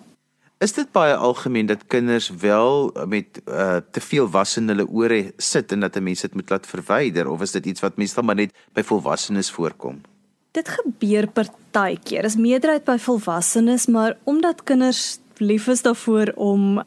Is 0.61 0.73
dit 0.77 0.89
baie 0.93 1.15
algemeen 1.17 1.65
dat 1.65 1.87
kinders 1.89 2.29
wel 2.29 2.91
met 3.09 3.41
uh, 3.49 3.81
te 3.91 4.01
veel 4.01 4.27
was 4.29 4.57
in 4.57 4.69
hulle 4.69 4.85
ore 4.85 5.33
sit 5.37 5.71
en 5.73 5.79
dat 5.81 5.97
'n 5.97 6.03
mens 6.03 6.21
dit 6.21 6.33
moet 6.33 6.49
laat 6.49 6.67
verwyder 6.67 7.29
of 7.29 7.41
is 7.41 7.51
dit 7.51 7.65
iets 7.65 7.81
wat 7.81 7.97
meestal 7.97 8.23
maar 8.23 8.35
net 8.35 8.53
by 8.73 8.83
volwassenes 8.83 9.51
voorkom? 9.51 10.01
Dit 10.51 10.67
gebeur 10.67 11.29
partykeer. 11.31 12.25
Dis 12.27 12.35
meerderheid 12.35 12.83
by 12.83 12.97
volwassenes, 12.99 13.87
maar 13.87 14.17
omdat 14.23 14.63
kinders 14.67 15.19
lief 15.39 15.67
is 15.71 15.81
daarvoor 15.81 16.33
om 16.35 16.81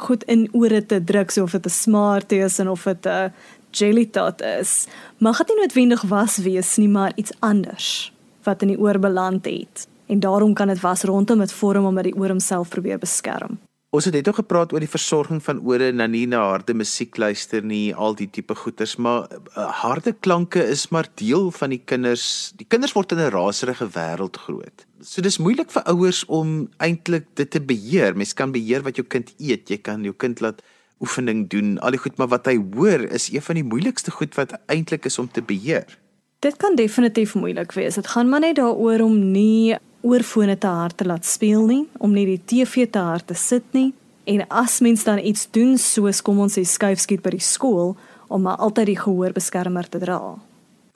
goed 0.00 0.24
in 0.24 0.48
ore 0.56 0.80
te 0.86 1.04
druk, 1.04 1.30
so 1.30 1.42
of 1.42 1.52
dit 1.52 1.66
'n 1.66 1.70
smart 1.70 2.32
is 2.32 2.58
en 2.58 2.68
of 2.68 2.82
dit 2.82 3.06
'n 3.06 3.32
jelly 3.70 4.06
tot 4.06 4.42
is, 4.42 4.86
mag 5.18 5.38
dit 5.38 5.48
nie 5.48 5.56
noodwendig 5.56 6.02
was 6.02 6.36
wees 6.36 6.76
nie, 6.76 6.88
maar 6.88 7.12
iets 7.14 7.32
anders 7.38 8.12
wat 8.42 8.62
in 8.62 8.68
die 8.68 8.78
oor 8.78 8.98
beland 8.98 9.44
het 9.44 9.86
en 10.06 10.20
daarom 10.20 10.54
kan 10.54 10.68
dit 10.68 10.80
was 10.80 11.02
rondom 11.02 11.38
dit 11.38 11.52
vorm 11.52 11.84
omdat 11.84 12.04
die 12.04 12.16
oor 12.16 12.28
homself 12.28 12.68
probeer 12.68 12.98
beskerm. 12.98 13.58
Ons 13.90 14.06
het 14.06 14.14
net 14.14 14.28
ook 14.30 14.36
gepraat 14.38 14.70
oor 14.70 14.84
die 14.84 14.90
versorging 14.90 15.40
van 15.42 15.58
ore 15.66 15.88
na 15.90 16.04
nie 16.06 16.22
na 16.30 16.44
harde 16.52 16.76
musiek 16.78 17.16
luister 17.18 17.64
nie, 17.66 17.90
al 17.90 18.14
die 18.14 18.28
tipe 18.30 18.54
goeters, 18.54 18.92
maar 19.02 19.24
uh, 19.32 19.64
harde 19.80 20.12
klanke 20.22 20.62
is 20.62 20.84
maar 20.94 21.08
deel 21.18 21.50
van 21.56 21.74
die 21.74 21.80
kinders. 21.82 22.52
Die 22.54 22.68
kinders 22.70 22.94
word 22.94 23.10
in 23.16 23.18
'n 23.18 23.32
raserige 23.34 23.88
wêreld 23.96 24.38
groot. 24.38 24.86
So 25.02 25.22
dis 25.22 25.40
moeilik 25.42 25.74
vir 25.74 25.82
ouers 25.90 26.22
om 26.28 26.70
eintlik 26.78 27.26
dit 27.34 27.50
te 27.50 27.60
beheer. 27.60 28.14
Mens 28.14 28.32
kan 28.32 28.52
beheer 28.52 28.86
wat 28.86 28.94
jou 28.96 29.06
kind 29.06 29.34
eet, 29.38 29.66
jy 29.66 29.78
kan 29.82 30.04
jou 30.04 30.14
kind 30.14 30.40
laat 30.40 30.62
oefening 31.00 31.48
doen, 31.48 31.78
al 31.78 31.90
die 31.90 31.98
goed, 31.98 32.16
maar 32.18 32.28
wat 32.28 32.46
hy 32.46 32.60
hoor 32.76 33.10
is 33.10 33.32
een 33.32 33.42
van 33.42 33.54
die 33.54 33.64
moeilikste 33.64 34.10
goed 34.10 34.34
wat 34.36 34.54
eintlik 34.68 35.04
is 35.04 35.18
om 35.18 35.26
te 35.26 35.42
beheer. 35.42 35.98
Dit 36.38 36.56
kan 36.56 36.76
definitief 36.76 37.34
moeilik 37.34 37.72
wees. 37.72 37.94
Dit 37.94 38.06
gaan 38.06 38.28
maar 38.28 38.40
net 38.40 38.56
daaroor 38.56 39.00
om 39.00 39.32
nie 39.32 39.76
oorfone 40.02 40.56
te 40.58 40.66
hard 40.66 40.96
te 40.96 41.04
laat 41.04 41.26
speel 41.26 41.66
nie, 41.66 41.82
om 41.98 42.12
nie 42.12 42.26
die 42.26 42.40
TV 42.44 42.86
te 42.90 42.98
hard 42.98 43.26
te 43.26 43.34
sit 43.34 43.64
nie. 43.76 43.92
En 44.24 44.44
as 44.48 44.80
mens 44.80 45.04
dan 45.04 45.18
iets 45.18 45.48
doen 45.50 45.78
soos 45.78 46.20
kom 46.22 46.40
ons 46.44 46.58
sê 46.58 46.64
skuifskiet 46.64 47.22
by 47.24 47.34
die 47.34 47.44
skool 47.44 47.96
om 48.30 48.44
maar 48.46 48.60
altyd 48.62 48.92
die 48.92 49.00
gehoorbeskermer 49.00 49.88
te 49.90 49.98
dra. 50.02 50.20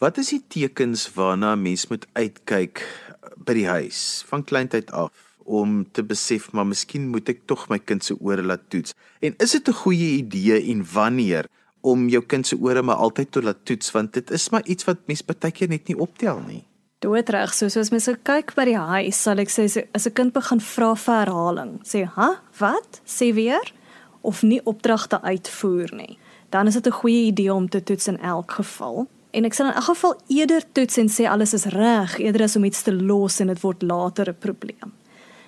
Wat 0.02 0.18
is 0.22 0.30
die 0.34 0.42
tekens 0.48 1.08
waarna 1.14 1.54
'n 1.54 1.62
mens 1.62 1.86
moet 1.88 2.06
uitkyk 2.12 2.82
by 3.36 3.54
die 3.54 3.66
huis 3.66 4.24
van 4.28 4.44
kleintyd 4.44 4.90
af 4.92 5.12
om 5.44 5.84
te 5.92 6.02
besef 6.02 6.52
maar 6.52 6.66
miskien 6.66 7.08
moet 7.08 7.28
ek 7.28 7.46
tog 7.46 7.68
my 7.68 7.78
kind 7.78 8.04
se 8.04 8.14
ore 8.20 8.42
laat 8.42 8.70
toets? 8.70 8.94
En 9.20 9.34
is 9.38 9.50
dit 9.50 9.68
'n 9.68 9.72
goeie 9.72 10.16
idee 10.18 10.70
en 10.72 10.84
wanneer 10.92 11.46
om 11.80 12.08
jou 12.08 12.22
kind 12.22 12.46
se 12.46 12.56
ore 12.56 12.82
maar 12.82 12.96
altyd 12.96 13.32
te 13.32 13.42
laat 13.42 13.64
toets 13.64 13.90
want 13.90 14.12
dit 14.12 14.30
is 14.30 14.50
maar 14.50 14.64
iets 14.66 14.84
wat 14.84 15.06
mens 15.06 15.24
baie 15.24 15.52
keer 15.52 15.68
net 15.68 15.88
nie 15.88 15.98
optel 15.98 16.40
nie 16.46 16.64
doodreg. 17.04 17.54
So 17.54 17.68
soos 17.68 17.92
mens 17.92 18.08
kyk 18.24 18.54
by 18.56 18.64
die 18.64 18.80
huis, 18.80 19.20
sal 19.20 19.38
ek 19.38 19.52
sê 19.52 19.68
as 19.94 20.06
'n 20.06 20.14
kind 20.14 20.32
begin 20.32 20.60
vra 20.60 20.94
vir 20.94 21.14
herhaling, 21.14 21.80
sê, 21.84 22.04
"Ha? 22.06 22.40
Wat? 22.58 23.00
Sê 23.06 23.32
weer?" 23.34 23.72
of 24.24 24.42
nie 24.42 24.60
opdragte 24.64 25.20
uitvoer 25.22 25.92
nie, 25.94 26.18
dan 26.50 26.66
is 26.66 26.74
dit 26.74 26.86
'n 26.86 27.00
goeie 27.00 27.24
idee 27.26 27.54
om 27.54 27.68
te 27.68 27.82
toets 27.82 28.06
in 28.06 28.18
elk 28.18 28.50
geval. 28.50 29.06
En 29.30 29.44
ek 29.44 29.54
sal 29.54 29.66
in 29.66 29.74
elk 29.74 29.84
geval 29.84 30.20
eerder 30.26 30.62
toets 30.72 30.96
en 30.96 31.08
sê 31.08 31.28
alles 31.28 31.52
is 31.52 31.64
reg 31.64 32.18
eerder 32.18 32.42
as 32.42 32.56
om 32.56 32.64
iets 32.64 32.82
te 32.82 32.92
los 32.92 33.40
en 33.40 33.46
dit 33.46 33.60
word 33.60 33.82
later 33.82 34.28
'n 34.28 34.36
probleem. 34.38 34.92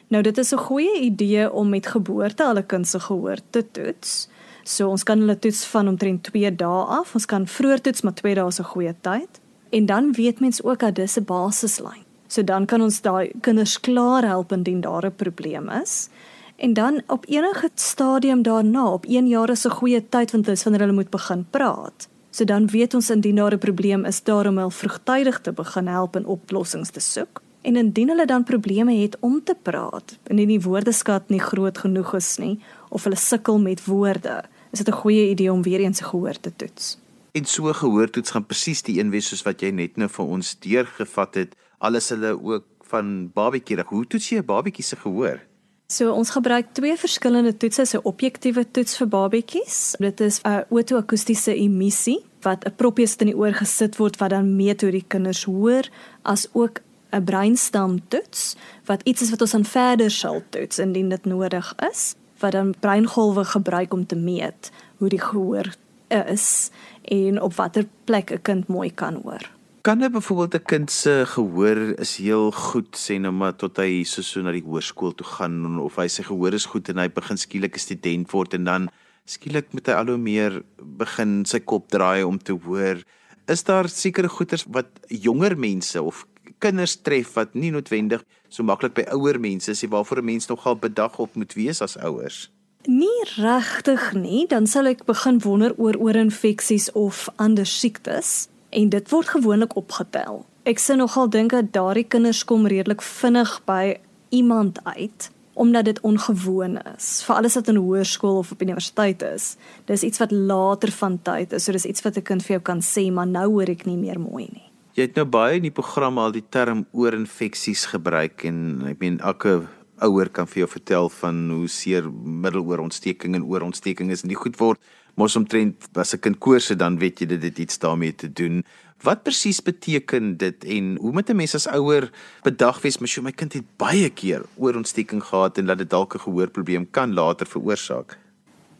Nou 0.09 0.23
dit 0.23 0.39
is 0.39 0.53
'n 0.53 0.59
goeie 0.59 1.01
idee 1.01 1.53
om 1.53 1.69
met 1.69 1.87
geboorte 1.87 2.45
al 2.45 2.59
'n 2.59 2.67
kind 2.67 2.89
se 2.89 3.01
gehoor 3.01 3.39
te 3.51 3.71
toets. 3.71 4.29
So 4.65 4.89
ons 4.89 5.03
kan 5.03 5.19
hulle 5.19 5.39
toets 5.39 5.65
van 5.65 5.89
omtrent 5.89 6.23
2 6.23 6.57
dae 6.57 6.85
af. 6.85 7.15
Ons 7.15 7.27
kan 7.27 7.47
vroeër 7.47 7.81
toets, 7.81 8.03
maar 8.03 8.15
2 8.15 8.35
dae 8.35 8.47
is 8.47 8.59
'n 8.59 8.65
goeie 8.65 8.95
tyd. 9.01 9.41
En 9.71 9.87
dan 9.87 10.13
weet 10.13 10.41
mens 10.41 10.63
ook 10.63 10.79
dat 10.79 10.95
dis 10.95 11.17
'n 11.17 11.25
basislyn. 11.25 12.05
So 12.27 12.45
dan 12.45 12.67
kan 12.67 12.83
ons 12.83 13.01
daai 13.01 13.31
kinders 13.41 13.81
klaar 13.81 14.25
help 14.25 14.53
indien 14.53 14.81
daar 14.81 15.07
'n 15.07 15.15
probleem 15.15 15.69
is. 15.69 16.09
En 16.57 16.73
dan 16.73 17.03
op 17.07 17.25
enige 17.29 17.71
stadium 17.75 18.43
daarna, 18.43 18.93
op 18.93 19.05
1 19.07 19.29
jaar 19.29 19.51
is 19.51 19.67
'n 19.67 19.71
goeie 19.71 20.09
tyd 20.09 20.31
want 20.31 20.45
dis 20.45 20.63
wanneer 20.63 20.81
hulle 20.81 20.93
moet 20.93 21.11
begin 21.11 21.47
praat. 21.51 22.09
So 22.31 22.45
dan 22.45 22.67
weet 22.67 22.95
ons 22.95 23.11
indien 23.11 23.35
daar 23.35 23.53
'n 23.53 23.59
probleem 23.59 24.05
is, 24.05 24.23
daarom 24.23 24.57
hulle 24.57 24.71
vroegtydig 24.71 25.41
te 25.41 25.53
begin 25.53 25.87
help 25.87 26.17
en 26.17 26.27
oplossings 26.27 26.91
te 26.91 27.01
soek. 27.01 27.43
En 27.61 27.77
indien 27.77 28.09
hulle 28.09 28.27
dan 28.27 28.45
probleme 28.45 28.95
het 28.95 29.17
om 29.21 29.41
te 29.45 29.57
praat, 29.63 30.19
indien 30.27 30.49
die 30.49 30.61
woordeskat 30.61 31.29
nie 31.29 31.41
groot 31.41 31.79
genoeg 31.79 32.15
is 32.15 32.37
nie 32.37 32.59
of 32.89 33.05
hulle 33.05 33.17
sukkel 33.17 33.59
met 33.59 33.85
woorde, 33.85 34.45
is 34.71 34.79
dit 34.79 34.89
'n 34.89 34.99
goeie 34.99 35.31
idee 35.31 35.53
om 35.53 35.63
weer 35.63 35.81
eens 35.81 36.01
gehoor 36.01 36.41
te 36.41 36.53
toets. 36.57 36.99
En 37.37 37.45
so 37.45 37.73
gehoortoets 37.73 38.31
gaan 38.33 38.47
presies 38.49 38.81
die 38.83 38.97
een 38.99 39.11
wees 39.13 39.27
soos 39.29 39.43
wat 39.45 39.61
jy 39.61 39.69
net 39.77 39.99
nou 40.01 40.09
vir 40.09 40.31
ons 40.39 40.55
deurgevat 40.65 41.35
het. 41.37 41.51
Alles 41.85 42.09
hulle 42.09 42.33
ook 42.33 42.65
van 42.89 43.11
babietjie. 43.35 43.83
Hoe 43.91 44.07
toets 44.07 44.31
jy 44.31 44.39
'n 44.39 44.49
babietjie 44.49 44.85
se 44.85 44.97
gehoor? 44.97 45.41
So 45.87 46.13
ons 46.13 46.31
gebruik 46.31 46.73
twee 46.73 46.97
verskillende 46.97 47.57
toetse, 47.57 47.85
'n 47.97 48.01
objektiewe 48.03 48.65
toets 48.71 48.97
vir 48.97 49.09
babietjies. 49.09 49.97
Dit 49.99 50.21
is 50.21 50.41
'n 50.43 50.65
oto-akoestiese 50.69 51.55
emissie 51.55 52.25
wat 52.41 52.65
'n 52.65 52.75
proppies 52.77 53.17
in 53.17 53.27
die 53.27 53.37
oor 53.37 53.53
gesit 53.53 53.97
word 53.97 54.17
wat 54.17 54.31
dan 54.31 54.57
meet 54.57 54.81
hoe 54.81 54.91
die 54.91 55.05
kinders 55.07 55.45
hoor, 55.45 55.85
as 56.23 56.49
ook 56.53 56.81
'n 57.13 57.25
breinstam 57.25 58.09
toets 58.09 58.57
wat 58.85 59.03
iets 59.05 59.23
is 59.23 59.31
wat 59.31 59.41
ons 59.41 59.55
aan 59.55 59.65
verder 59.65 60.11
sal 60.11 60.43
toets 60.51 60.79
indien 60.79 61.09
dit 61.09 61.25
nodig 61.25 61.75
is, 61.91 62.15
wat 62.39 62.53
dan 62.53 62.75
breingolwe 62.81 63.45
gebruik 63.45 63.93
om 63.93 64.07
te 64.07 64.17
meet 64.17 64.71
hoe 64.99 65.09
die 65.09 65.21
gehoor 65.21 65.77
is 66.09 66.71
en 67.07 67.41
op 67.41 67.55
watter 67.55 67.87
plek 68.05 68.31
'n 68.31 68.43
kind 68.43 68.67
mooi 68.67 68.91
kan 68.95 69.15
hoor. 69.23 69.51
Kan 69.83 70.03
'n 70.03 70.13
byvoorbeeld 70.13 70.55
'n 70.55 70.65
kind 70.67 70.91
se 70.91 71.23
gehoor 71.27 71.99
is 71.99 72.17
heel 72.17 72.51
goed 72.51 72.97
sê 72.97 73.21
nou 73.21 73.33
maar 73.33 73.57
tot 73.57 73.77
hy 73.77 74.05
so 74.05 74.23
so 74.23 74.43
na 74.43 74.53
die 74.53 74.63
hoërskool 74.63 75.15
toe 75.15 75.27
gaan 75.27 75.81
of 75.81 75.97
hy 75.97 76.09
sy 76.09 76.23
gehoor 76.23 76.55
is 76.55 76.67
goed 76.67 76.89
en 76.89 76.99
hy 76.99 77.09
begin 77.09 77.37
skielik 77.37 77.75
'n 77.75 77.79
student 77.79 78.31
word 78.31 78.55
en 78.55 78.65
dan 78.65 78.89
skielik 79.25 79.73
moet 79.73 79.87
hy 79.87 79.93
al 79.93 80.07
hoe 80.07 80.19
meer 80.19 80.63
begin 80.83 81.45
sy 81.45 81.59
kop 81.59 81.89
draai 81.89 82.25
om 82.25 82.39
te 82.39 82.53
hoor. 82.53 83.03
Is 83.47 83.63
daar 83.63 83.89
sekere 83.89 84.29
goeters 84.29 84.65
wat 84.69 84.89
jonger 85.09 85.59
mense 85.59 86.03
of 86.03 86.27
kinders 86.59 86.97
tref 86.97 87.35
wat 87.35 87.55
nie 87.55 87.71
noodwendig 87.71 88.25
so 88.49 88.63
maklik 88.63 88.95
by 88.95 89.05
ouer 89.13 89.39
mense 89.39 89.71
is 89.71 89.83
nie 89.83 89.91
waarvoor 89.91 90.19
'n 90.19 90.25
mens 90.25 90.49
nogal 90.49 90.77
bedag 90.77 91.19
op 91.19 91.37
moet 91.37 91.55
wees 91.55 91.83
as 91.83 91.97
ouers? 91.97 92.51
Nie 92.87 93.25
regtig 93.37 94.13
nie, 94.15 94.45
dan 94.47 94.67
sal 94.71 94.87
ek 94.87 95.01
begin 95.09 95.41
wonder 95.43 95.73
oor 95.75 95.97
oorinfeksies 95.99 96.93
of 96.95 97.25
ander 97.43 97.67
siektes 97.67 98.47
en 98.71 98.93
dit 98.93 99.11
word 99.11 99.33
gewoonlik 99.35 99.75
opgetel. 99.75 100.45
Ek 100.63 100.79
sien 100.79 101.01
nogal 101.03 101.27
dink 101.31 101.51
dat 101.51 101.73
daardie 101.75 102.07
kinders 102.07 102.45
kom 102.47 102.69
redelik 102.71 103.03
vinnig 103.03 103.59
by 103.67 103.97
iemand 104.31 104.79
uit 104.85 105.31
omdat 105.57 105.87
dit 105.89 106.01
ongewoon 106.05 106.77
is. 106.93 107.23
Vir 107.25 107.39
alles 107.39 107.55
wat 107.57 107.71
in 107.73 107.79
hoërskool 107.81 108.43
of 108.43 108.51
op 108.53 108.63
universiteit 108.63 109.23
is, 109.25 109.55
dis 109.89 110.03
iets 110.05 110.21
wat 110.21 110.31
later 110.31 110.93
van 110.93 111.17
tyd 111.25 111.55
is. 111.57 111.65
So 111.65 111.73
dis 111.73 111.89
iets 111.89 112.05
wat 112.05 112.19
'n 112.19 112.23
kind 112.23 112.43
vir 112.45 112.61
jou 112.61 112.63
kan 112.63 112.81
sê, 112.81 113.11
maar 113.13 113.27
nou 113.27 113.49
hoor 113.51 113.71
ek 113.71 113.87
nie 113.87 113.97
meer 113.97 114.21
mooi 114.21 114.49
nie. 114.53 114.69
Jy 114.95 115.03
het 115.03 115.15
nou 115.15 115.25
baie 115.25 115.57
in 115.57 115.63
die 115.63 115.71
program 115.71 116.19
al 116.19 116.33
die 116.33 116.45
term 116.51 116.87
oorinfeksies 116.93 117.87
gebruik 117.87 118.45
en 118.45 118.83
ek 118.87 118.99
meen 118.99 119.19
elke 119.21 119.67
ouer 120.01 120.29
kan 120.29 120.47
vir 120.47 120.65
jou 120.65 120.69
vertel 120.69 121.09
van 121.09 121.51
hoe 121.51 121.69
seer 121.69 122.11
middeloorontsteking 122.11 123.35
en 123.35 123.45
oorontsteking 123.45 124.11
is 124.11 124.23
en 124.23 124.29
die 124.29 124.39
goed 124.39 124.59
word 124.61 124.81
mos 125.17 125.37
omtrent 125.37 125.89
as 125.97 126.15
'n 126.15 126.21
kind 126.21 126.39
koorse 126.39 126.77
dan 126.77 126.99
weet 126.99 127.21
jy 127.21 127.27
dit 127.27 127.43
het 127.43 127.59
iets 127.59 127.79
daarmee 127.79 128.15
te 128.15 128.29
doen. 128.33 128.65
Wat 129.03 129.23
presies 129.23 129.61
beteken 129.61 130.37
dit 130.37 130.65
en 130.65 130.97
hoe 131.01 131.13
moet 131.13 131.31
'n 131.31 131.37
mens 131.37 131.55
as 131.55 131.67
ouer 131.67 132.11
bedag 132.43 132.83
wees 132.83 132.99
mens 132.99 133.21
my 133.21 133.33
kind 133.33 133.53
het 133.53 133.65
baie 133.77 134.11
keer 134.11 134.45
oorontsteking 134.57 135.23
gehad 135.23 135.59
en 135.59 135.67
dat 135.67 135.79
dit 135.79 135.91
dalk 135.91 136.15
'n 136.15 136.19
gehoorprobleem 136.19 136.91
kan 136.91 137.15
later 137.15 137.47
veroorsaak? 137.47 138.19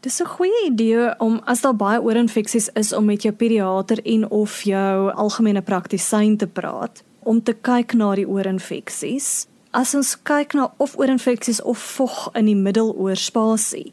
Dis 0.01 0.21
'n 0.21 0.25
goeie 0.25 0.71
idee 0.71 1.19
om 1.19 1.41
as 1.45 1.61
daar 1.61 1.75
baie 1.75 2.01
oorinfeksies 2.01 2.69
is 2.73 2.93
om 2.93 3.05
met 3.05 3.21
jou 3.21 3.33
pediater 3.33 4.05
en 4.05 4.29
of 4.29 4.61
jou 4.61 5.11
algemene 5.11 5.61
praktisyn 5.61 6.37
te 6.37 6.47
praat 6.47 7.03
om 7.19 7.43
te 7.43 7.53
kyk 7.53 7.93
na 7.93 8.15
die 8.15 8.27
oorinfeksies 8.27 9.47
as 9.77 9.93
ons 9.93 10.15
kyk 10.25 10.55
na 10.57 10.71
of 10.81 10.95
oorinfeksies 10.97 11.59
of 11.61 11.81
vog 11.97 12.31
in 12.37 12.47
die 12.49 12.57
middeloorspasie, 12.57 13.91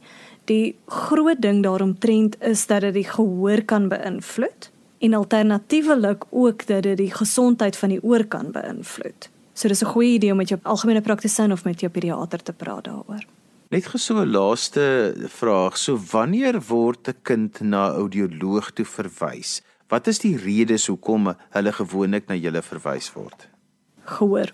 die 0.48 0.76
groot 0.88 1.42
ding 1.44 1.60
daaromtrent 1.64 2.38
is 2.44 2.64
dat 2.70 2.86
dit 2.86 2.96
die 3.02 3.08
gehoor 3.08 3.64
kan 3.68 3.90
beïnvloed 3.92 4.70
en 5.04 5.16
alternatiefelik 5.18 6.24
ook 6.30 6.64
dat 6.70 6.86
dit 6.88 6.96
die 7.02 7.12
gesondheid 7.12 7.76
van 7.76 7.92
die 7.92 8.00
oor 8.00 8.24
kan 8.24 8.52
beïnvloed. 8.54 9.28
So 9.54 9.68
dis 9.68 9.82
'n 9.82 9.92
goeie 9.92 10.14
idee 10.14 10.32
om 10.32 10.38
met 10.38 10.48
jou 10.48 10.60
algemene 10.62 11.02
praktisyn 11.02 11.52
of 11.52 11.64
met 11.64 11.80
jou 11.80 11.92
pediater 11.92 12.42
te 12.42 12.52
praat 12.52 12.84
daaroor. 12.84 13.24
Net 13.70 13.86
geso 13.86 14.14
'n 14.20 14.30
laaste 14.30 15.14
vraag, 15.28 15.76
so 15.76 16.00
wanneer 16.12 16.60
word 16.68 17.08
'n 17.08 17.16
kind 17.22 17.60
na 17.60 17.90
audioloog 17.90 18.72
toe 18.72 18.86
verwys? 18.86 19.62
Wat 19.88 20.06
is 20.06 20.18
die 20.18 20.36
redes 20.36 20.86
hoekom 20.86 21.36
hulle 21.50 21.72
gewoonlik 21.72 22.28
na 22.28 22.34
julle 22.34 22.62
verwys 22.62 23.12
word? 23.12 23.48
Gehoor 24.04 24.52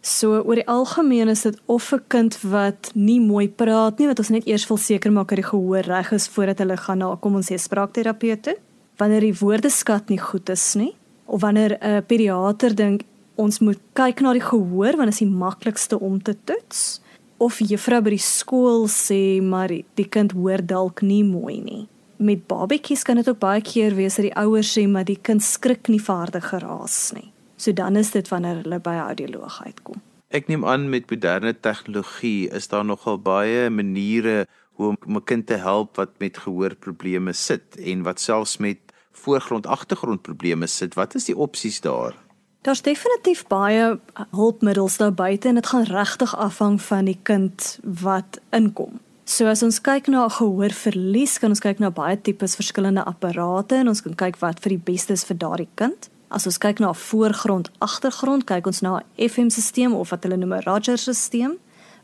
So 0.00 0.40
oor 0.40 0.54
die 0.54 0.66
algemeen 0.66 1.28
is 1.28 1.42
dit 1.42 1.58
of 1.66 1.92
'n 1.92 2.02
kind 2.08 2.40
wat 2.42 2.90
nie 2.94 3.20
mooi 3.20 3.48
praat 3.48 3.98
nie, 3.98 4.06
wat 4.06 4.18
ons 4.18 4.30
net 4.30 4.46
eers 4.46 4.68
wil 4.68 4.76
seker 4.76 5.12
maak 5.12 5.28
dat 5.28 5.36
die 5.36 5.50
gehoor 5.50 5.82
reg 5.82 6.12
is 6.12 6.28
voordat 6.28 6.58
hulle 6.58 6.76
gaan 6.76 6.98
na 6.98 7.16
kom 7.16 7.34
ons 7.34 7.50
sê 7.50 7.58
spraakterapeute, 7.58 8.56
wanneer 8.96 9.20
die 9.20 9.38
woordeskat 9.40 10.08
nie 10.08 10.18
goed 10.18 10.48
is 10.48 10.74
nie, 10.74 10.94
of 11.26 11.40
wanneer 11.40 11.78
'n 11.80 12.02
pediater 12.06 12.74
dink 12.74 13.02
ons 13.36 13.58
moet 13.58 13.78
kyk 13.94 14.20
na 14.20 14.32
die 14.32 14.40
gehoor 14.40 14.96
want 14.96 15.10
dit 15.10 15.14
is 15.14 15.18
die 15.18 15.26
maklikste 15.26 16.00
om 16.00 16.22
te 16.22 16.36
toets. 16.44 17.00
of 17.38 17.60
juffrou 17.62 18.00
by 18.02 18.10
die 18.10 18.22
skool 18.22 18.88
sê 18.90 19.40
maar 19.42 19.70
die 19.70 20.08
kind 20.10 20.32
hoor 20.32 20.58
dalk 20.58 21.02
nie 21.06 21.22
mooi 21.22 21.60
nie. 21.62 21.86
Met 22.18 22.48
babetjies 22.50 23.04
kan 23.06 23.16
dit 23.20 23.28
ook 23.28 23.38
baie 23.38 23.62
keer 23.62 23.94
wees 23.94 24.16
dat 24.18 24.26
die 24.26 24.34
ouers 24.34 24.72
sê 24.74 24.88
maar 24.90 25.06
die 25.06 25.20
kind 25.22 25.42
skrik 25.42 25.88
nie 25.88 26.02
vaardig 26.02 26.48
geraas 26.50 27.12
nie. 27.14 27.30
So 27.58 27.74
dan 27.74 27.96
is 27.98 28.10
dit 28.14 28.28
wanneer 28.30 28.62
hulle 28.62 28.78
by 28.78 28.94
'n 28.94 29.06
audioloog 29.10 29.64
uitkom. 29.64 29.98
Ek 30.30 30.46
neem 30.46 30.64
aan 30.64 30.88
met 30.88 31.10
moderne 31.10 31.54
tegnologie 31.60 32.50
is 32.50 32.68
daar 32.68 32.84
nogal 32.84 33.18
baie 33.18 33.70
maniere 33.70 34.46
hoe 34.76 34.94
om 35.06 35.16
'n 35.16 35.24
kind 35.24 35.46
te 35.46 35.56
help 35.56 35.96
wat 35.96 36.10
met 36.18 36.38
gehoorprobleme 36.38 37.32
sit 37.32 37.76
en 37.76 38.02
wat 38.02 38.20
selfs 38.20 38.56
met 38.56 38.78
voorgrond-agtergrondprobleme 39.12 40.66
sit. 40.66 40.94
Wat 40.94 41.14
is 41.14 41.24
die 41.24 41.36
opsies 41.36 41.80
daar? 41.80 42.14
Daar's 42.62 42.82
definitief 42.82 43.46
baie 43.46 43.98
hulpmiddels 44.30 44.96
daar 44.96 45.14
buite 45.14 45.48
en 45.48 45.54
dit 45.54 45.66
gaan 45.66 45.82
regtig 45.82 46.36
afhang 46.36 46.82
van 46.82 47.04
die 47.04 47.18
kind 47.22 47.78
wat 47.82 48.40
inkom. 48.50 49.00
So 49.24 49.46
as 49.46 49.62
ons 49.62 49.80
kyk 49.80 50.06
na 50.06 50.28
gehoorverlies, 50.28 51.38
kan 51.38 51.52
ons 51.52 51.60
kyk 51.60 51.78
na 51.78 51.90
baie 51.90 52.20
tipes 52.20 52.56
verskillende 52.56 53.04
apparate 53.04 53.74
en 53.74 53.88
ons 53.88 54.02
kan 54.02 54.14
kyk 54.14 54.38
wat 54.40 54.60
vir 54.60 54.68
die 54.68 54.84
beste 54.84 55.12
is 55.12 55.24
vir 55.24 55.36
daardie 55.36 55.68
kind. 55.74 56.08
As 56.28 56.46
ons 56.46 56.58
kyk 56.58 56.78
na 56.78 56.90
'n 56.90 56.94
voorgrond-agtergrond, 56.94 58.44
kyk 58.44 58.66
ons 58.66 58.80
na 58.80 58.98
'n 58.98 59.28
FM-stelsel 59.28 59.94
of 59.94 60.10
wat 60.10 60.22
hulle 60.22 60.36
noem 60.36 60.54
'n 60.54 60.62
Rogers-stelsel 60.62 61.56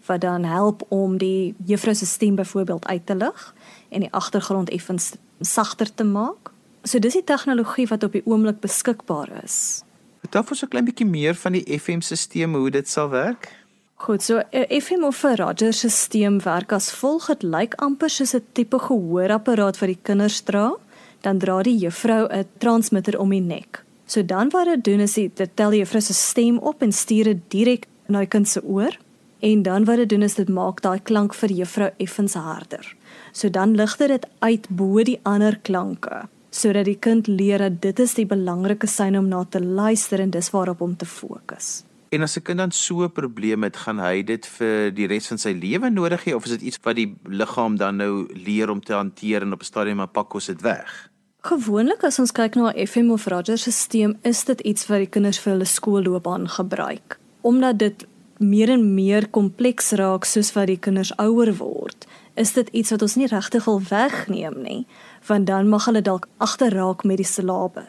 wat 0.07 0.21
dan 0.21 0.45
help 0.45 0.83
om 0.89 1.19
die 1.19 1.55
juffrou 1.65 1.95
se 1.95 2.07
stem 2.07 2.35
byvoorbeeld 2.35 2.87
uit 2.87 3.07
te 3.07 3.15
lig 3.15 3.55
en 3.89 4.01
die 4.01 4.13
agtergrond 4.13 4.71
effens 4.71 5.13
sagter 5.41 5.95
te 5.95 6.05
maak. 6.05 6.53
So 6.83 6.99
dis 6.99 7.13
die 7.13 7.25
tegnologie 7.25 7.87
wat 7.87 8.03
op 8.03 8.13
die 8.13 8.23
oomblik 8.25 8.61
beskikbaar 8.61 9.43
is. 9.45 9.83
Vertel 10.21 10.45
ons 10.51 10.63
'n 10.63 10.69
klein 10.69 10.85
bietjie 10.85 11.07
meer 11.07 11.35
van 11.35 11.53
die 11.53 11.79
FM-stelsel, 11.79 12.55
hoe 12.55 12.71
dit 12.71 12.89
sal 12.89 13.09
werk. 13.09 13.53
Goed, 13.95 14.23
so 14.23 14.43
'n 14.53 14.81
FM 14.81 15.05
of 15.05 15.25
'n 15.25 15.37
Rogers-stelsel 15.37 16.41
werk 16.45 16.73
as 16.73 16.93
volg: 16.93 17.27
dit 17.27 17.43
lyk 17.43 17.75
amper 17.75 18.11
soos 18.11 18.35
'n 18.35 18.45
tipe 18.53 18.79
gehoorapparaat 18.79 19.79
wat 19.79 19.89
die 19.89 19.99
kinders 20.03 20.41
dra. 20.41 20.77
Dan 21.21 21.39
dra 21.39 21.63
die 21.63 21.79
juffrou 21.79 22.29
'n 22.29 22.47
transmitter 22.59 23.19
om 23.19 23.31
die 23.31 23.41
nek. 23.41 23.85
So 24.15 24.23
dan 24.23 24.53
wat 24.55 24.69
dit 24.71 24.85
doen 24.85 25.01
is 25.03 25.17
dit 25.19 25.51
tel 25.59 25.73
die 25.75 25.81
juffrou 25.81 26.01
se 26.05 26.15
stem 26.15 26.61
op 26.63 26.83
en 26.87 26.93
stuur 26.95 27.33
dit 27.33 27.41
direk 27.51 27.87
na 28.07 28.21
die 28.23 28.31
kind 28.31 28.47
se 28.47 28.61
oor 28.63 28.95
en 29.43 29.63
dan 29.67 29.87
wat 29.89 30.05
dit 30.05 30.13
doen 30.13 30.23
is 30.23 30.37
dit 30.39 30.51
maak 30.55 30.85
daai 30.85 31.01
klank 31.03 31.35
vir 31.35 31.51
juffrou 31.51 31.89
effens 31.99 32.37
harder. 32.39 32.87
So 33.33 33.51
dan 33.51 33.75
lig 33.75 33.97
dit 33.99 34.27
uit 34.39 34.69
bo 34.71 35.03
die 35.03 35.19
ander 35.27 35.59
klanke 35.67 36.29
sodat 36.55 36.87
die 36.87 37.01
kind 37.03 37.27
leer 37.27 37.59
dat 37.59 37.81
dit 37.83 37.99
is 38.05 38.15
die 38.15 38.27
belangrike 38.31 38.87
sein 38.87 39.19
om 39.19 39.27
na 39.27 39.43
te 39.51 39.59
luister 39.59 40.23
en 40.23 40.31
dis 40.31 40.51
waarop 40.55 40.85
om 40.87 40.95
te 40.95 41.07
fokus. 41.11 41.83
En 42.15 42.23
as 42.23 42.37
'n 42.39 42.43
kind 42.43 42.59
dan 42.59 42.71
so 42.71 43.03
'n 43.03 43.11
probleem 43.11 43.65
het, 43.65 43.77
gaan 43.77 43.99
hy 43.99 44.23
dit 44.23 44.47
vir 44.47 44.95
die 44.95 45.07
res 45.07 45.27
van 45.27 45.39
sy 45.39 45.51
lewe 45.51 45.91
nodig 45.91 46.25
hê 46.25 46.35
of 46.35 46.45
is 46.45 46.51
dit 46.51 46.63
iets 46.63 46.79
wat 46.83 46.95
die 46.97 47.17
liggaam 47.25 47.77
dan 47.77 47.97
nou 47.97 48.29
leer 48.31 48.71
om 48.71 48.81
te 48.81 48.93
hanteer 48.93 49.43
en 49.43 49.53
op 49.53 49.61
'n 49.61 49.65
stadium 49.65 49.97
maar 49.97 50.07
pak 50.15 50.35
ons 50.35 50.47
dit 50.47 50.61
weg? 50.63 51.11
Gewoonlik 51.45 52.01
as 52.09 52.17
ons 52.23 52.33
kyk 52.33 52.55
na 52.57 52.71
'n 52.73 52.87
FM 52.87 53.11
of 53.13 53.27
Rogers 53.27 53.69
stelsel, 53.69 54.15
is 54.23 54.45
dit 54.45 54.61
iets 54.61 54.87
wat 54.87 54.99
die 54.99 55.13
kinders 55.13 55.39
vir 55.39 55.53
hulle 55.53 55.65
skoolloopbaan 55.69 56.49
gebruik. 56.49 57.19
Omdat 57.43 57.79
dit 57.79 58.07
meer 58.39 58.71
en 58.71 58.95
meer 58.95 59.29
kompleks 59.29 59.93
raak 59.93 60.25
soos 60.25 60.53
wat 60.55 60.67
die 60.67 60.79
kinders 60.79 61.13
ouer 61.19 61.53
word, 61.57 62.07
is 62.35 62.53
dit 62.53 62.69
iets 62.73 62.91
wat 62.91 63.03
ons 63.03 63.17
nie 63.17 63.27
regtig 63.27 63.65
wil 63.65 63.81
wegneem 63.91 64.63
nie, 64.63 64.87
want 65.27 65.47
dan 65.47 65.69
mag 65.69 65.85
hulle 65.85 66.01
dalk 66.01 66.29
agterraak 66.39 67.05
met 67.05 67.17
die 67.17 67.27
silabe. 67.27 67.85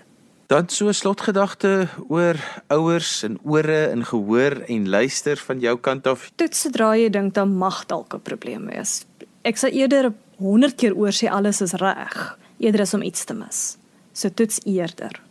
Dan 0.48 0.68
so 0.70 0.88
'n 0.88 0.94
slotgedagte 0.94 1.88
oor 2.10 2.36
ouers 2.68 3.24
en 3.24 3.40
ore 3.44 3.88
en 3.88 4.04
gehoor 4.04 4.64
en 4.68 4.90
luister 4.90 5.38
van 5.38 5.60
jou 5.60 5.78
kant 5.78 6.08
af. 6.08 6.32
Tot 6.36 6.56
sodra 6.56 6.98
jy 6.98 7.10
dink 7.10 7.34
dan 7.34 7.58
mag 7.58 7.86
dalk 7.86 8.14
'n 8.14 8.22
probleem 8.22 8.66
wees. 8.66 9.06
Ek 9.44 9.58
sal 9.58 9.70
eerder 9.70 10.14
100 10.40 10.76
keer 10.76 10.94
oor 10.96 11.12
sê 11.12 11.30
alles 11.30 11.62
is 11.62 11.74
reg, 11.74 12.38
eerder 12.58 12.82
as 12.82 12.94
om 12.94 13.02
iets 13.02 13.26
te 13.26 13.34
mis. 13.34 13.78
So 14.14 14.30
toets 14.30 14.60
eerder. 14.66 15.22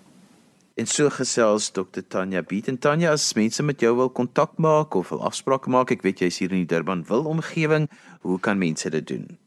En 0.74 0.86
so 0.86 1.10
gesels 1.10 1.70
Dr 1.70 2.02
Tanya 2.08 2.42
Beat 2.42 2.68
en 2.68 2.78
Tanya 2.78 3.10
as 3.14 3.34
mense 3.38 3.62
met 3.62 3.80
jou 3.80 3.96
wil 3.96 4.10
kontak 4.10 4.50
maak 4.58 4.94
of 4.98 5.08
wil 5.14 5.22
afsprake 5.22 5.70
maak, 5.70 5.90
ek 5.94 6.02
weet 6.02 6.18
jy's 6.24 6.38
hier 6.42 6.50
in 6.50 6.58
die 6.64 6.72
Durban 6.72 7.04
wil 7.06 7.24
omgewing, 7.30 7.86
hoe 8.26 8.38
kan 8.42 8.58
mense 8.58 8.90
dit 8.90 9.06
doen? 9.06 9.38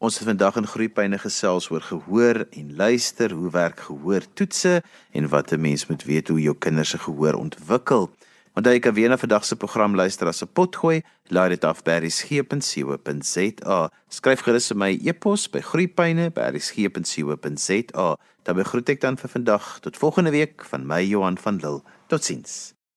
Ons 0.00 0.16
het 0.16 0.24
vandag 0.24 0.56
in 0.56 0.64
groeipyne 0.64 1.18
gesels 1.20 1.66
oor 1.68 1.84
gehoor 1.84 2.48
en 2.56 2.72
luister, 2.76 3.32
hoe 3.36 3.50
werk 3.52 3.80
gehoortoetse 3.84 4.80
en 5.12 5.28
wat 5.28 5.52
'n 5.52 5.60
mens 5.60 5.86
moet 5.86 6.04
weet 6.04 6.28
hoe 6.28 6.40
jou 6.40 6.56
kinders 6.58 6.88
se 6.88 6.98
gehoor 6.98 7.34
ontwikkel. 7.34 8.10
Want 8.54 8.66
jy 8.66 8.78
kan 8.78 8.94
weer 8.94 9.08
na 9.08 9.18
vandag 9.18 9.44
se 9.44 9.56
program 9.56 9.94
luister 9.94 10.26
as 10.26 10.42
'n 10.42 10.48
potgooi, 10.52 11.02
laai 11.28 11.48
dit 11.48 11.64
af 11.64 11.82
by 11.82 11.90
berriesgep.co.za. 11.90 13.90
Skryf 14.08 14.40
gerus 14.40 14.66
vir 14.66 14.76
my 14.76 15.00
e-pos 15.04 15.50
by 15.50 15.60
groeipyne@berriesgep.co.za. 15.60 18.16
Dan 18.42 18.56
begroet 18.56 18.88
ek 18.88 19.00
dan 19.00 19.16
vir 19.16 19.30
vandag 19.30 19.78
tot 19.80 19.96
volgende 19.96 20.30
week 20.30 20.64
van 20.64 20.86
my 20.86 21.04
Johan 21.04 21.38
van 21.38 21.56
Lille. 21.56 21.82
Totsiens. 22.08 22.79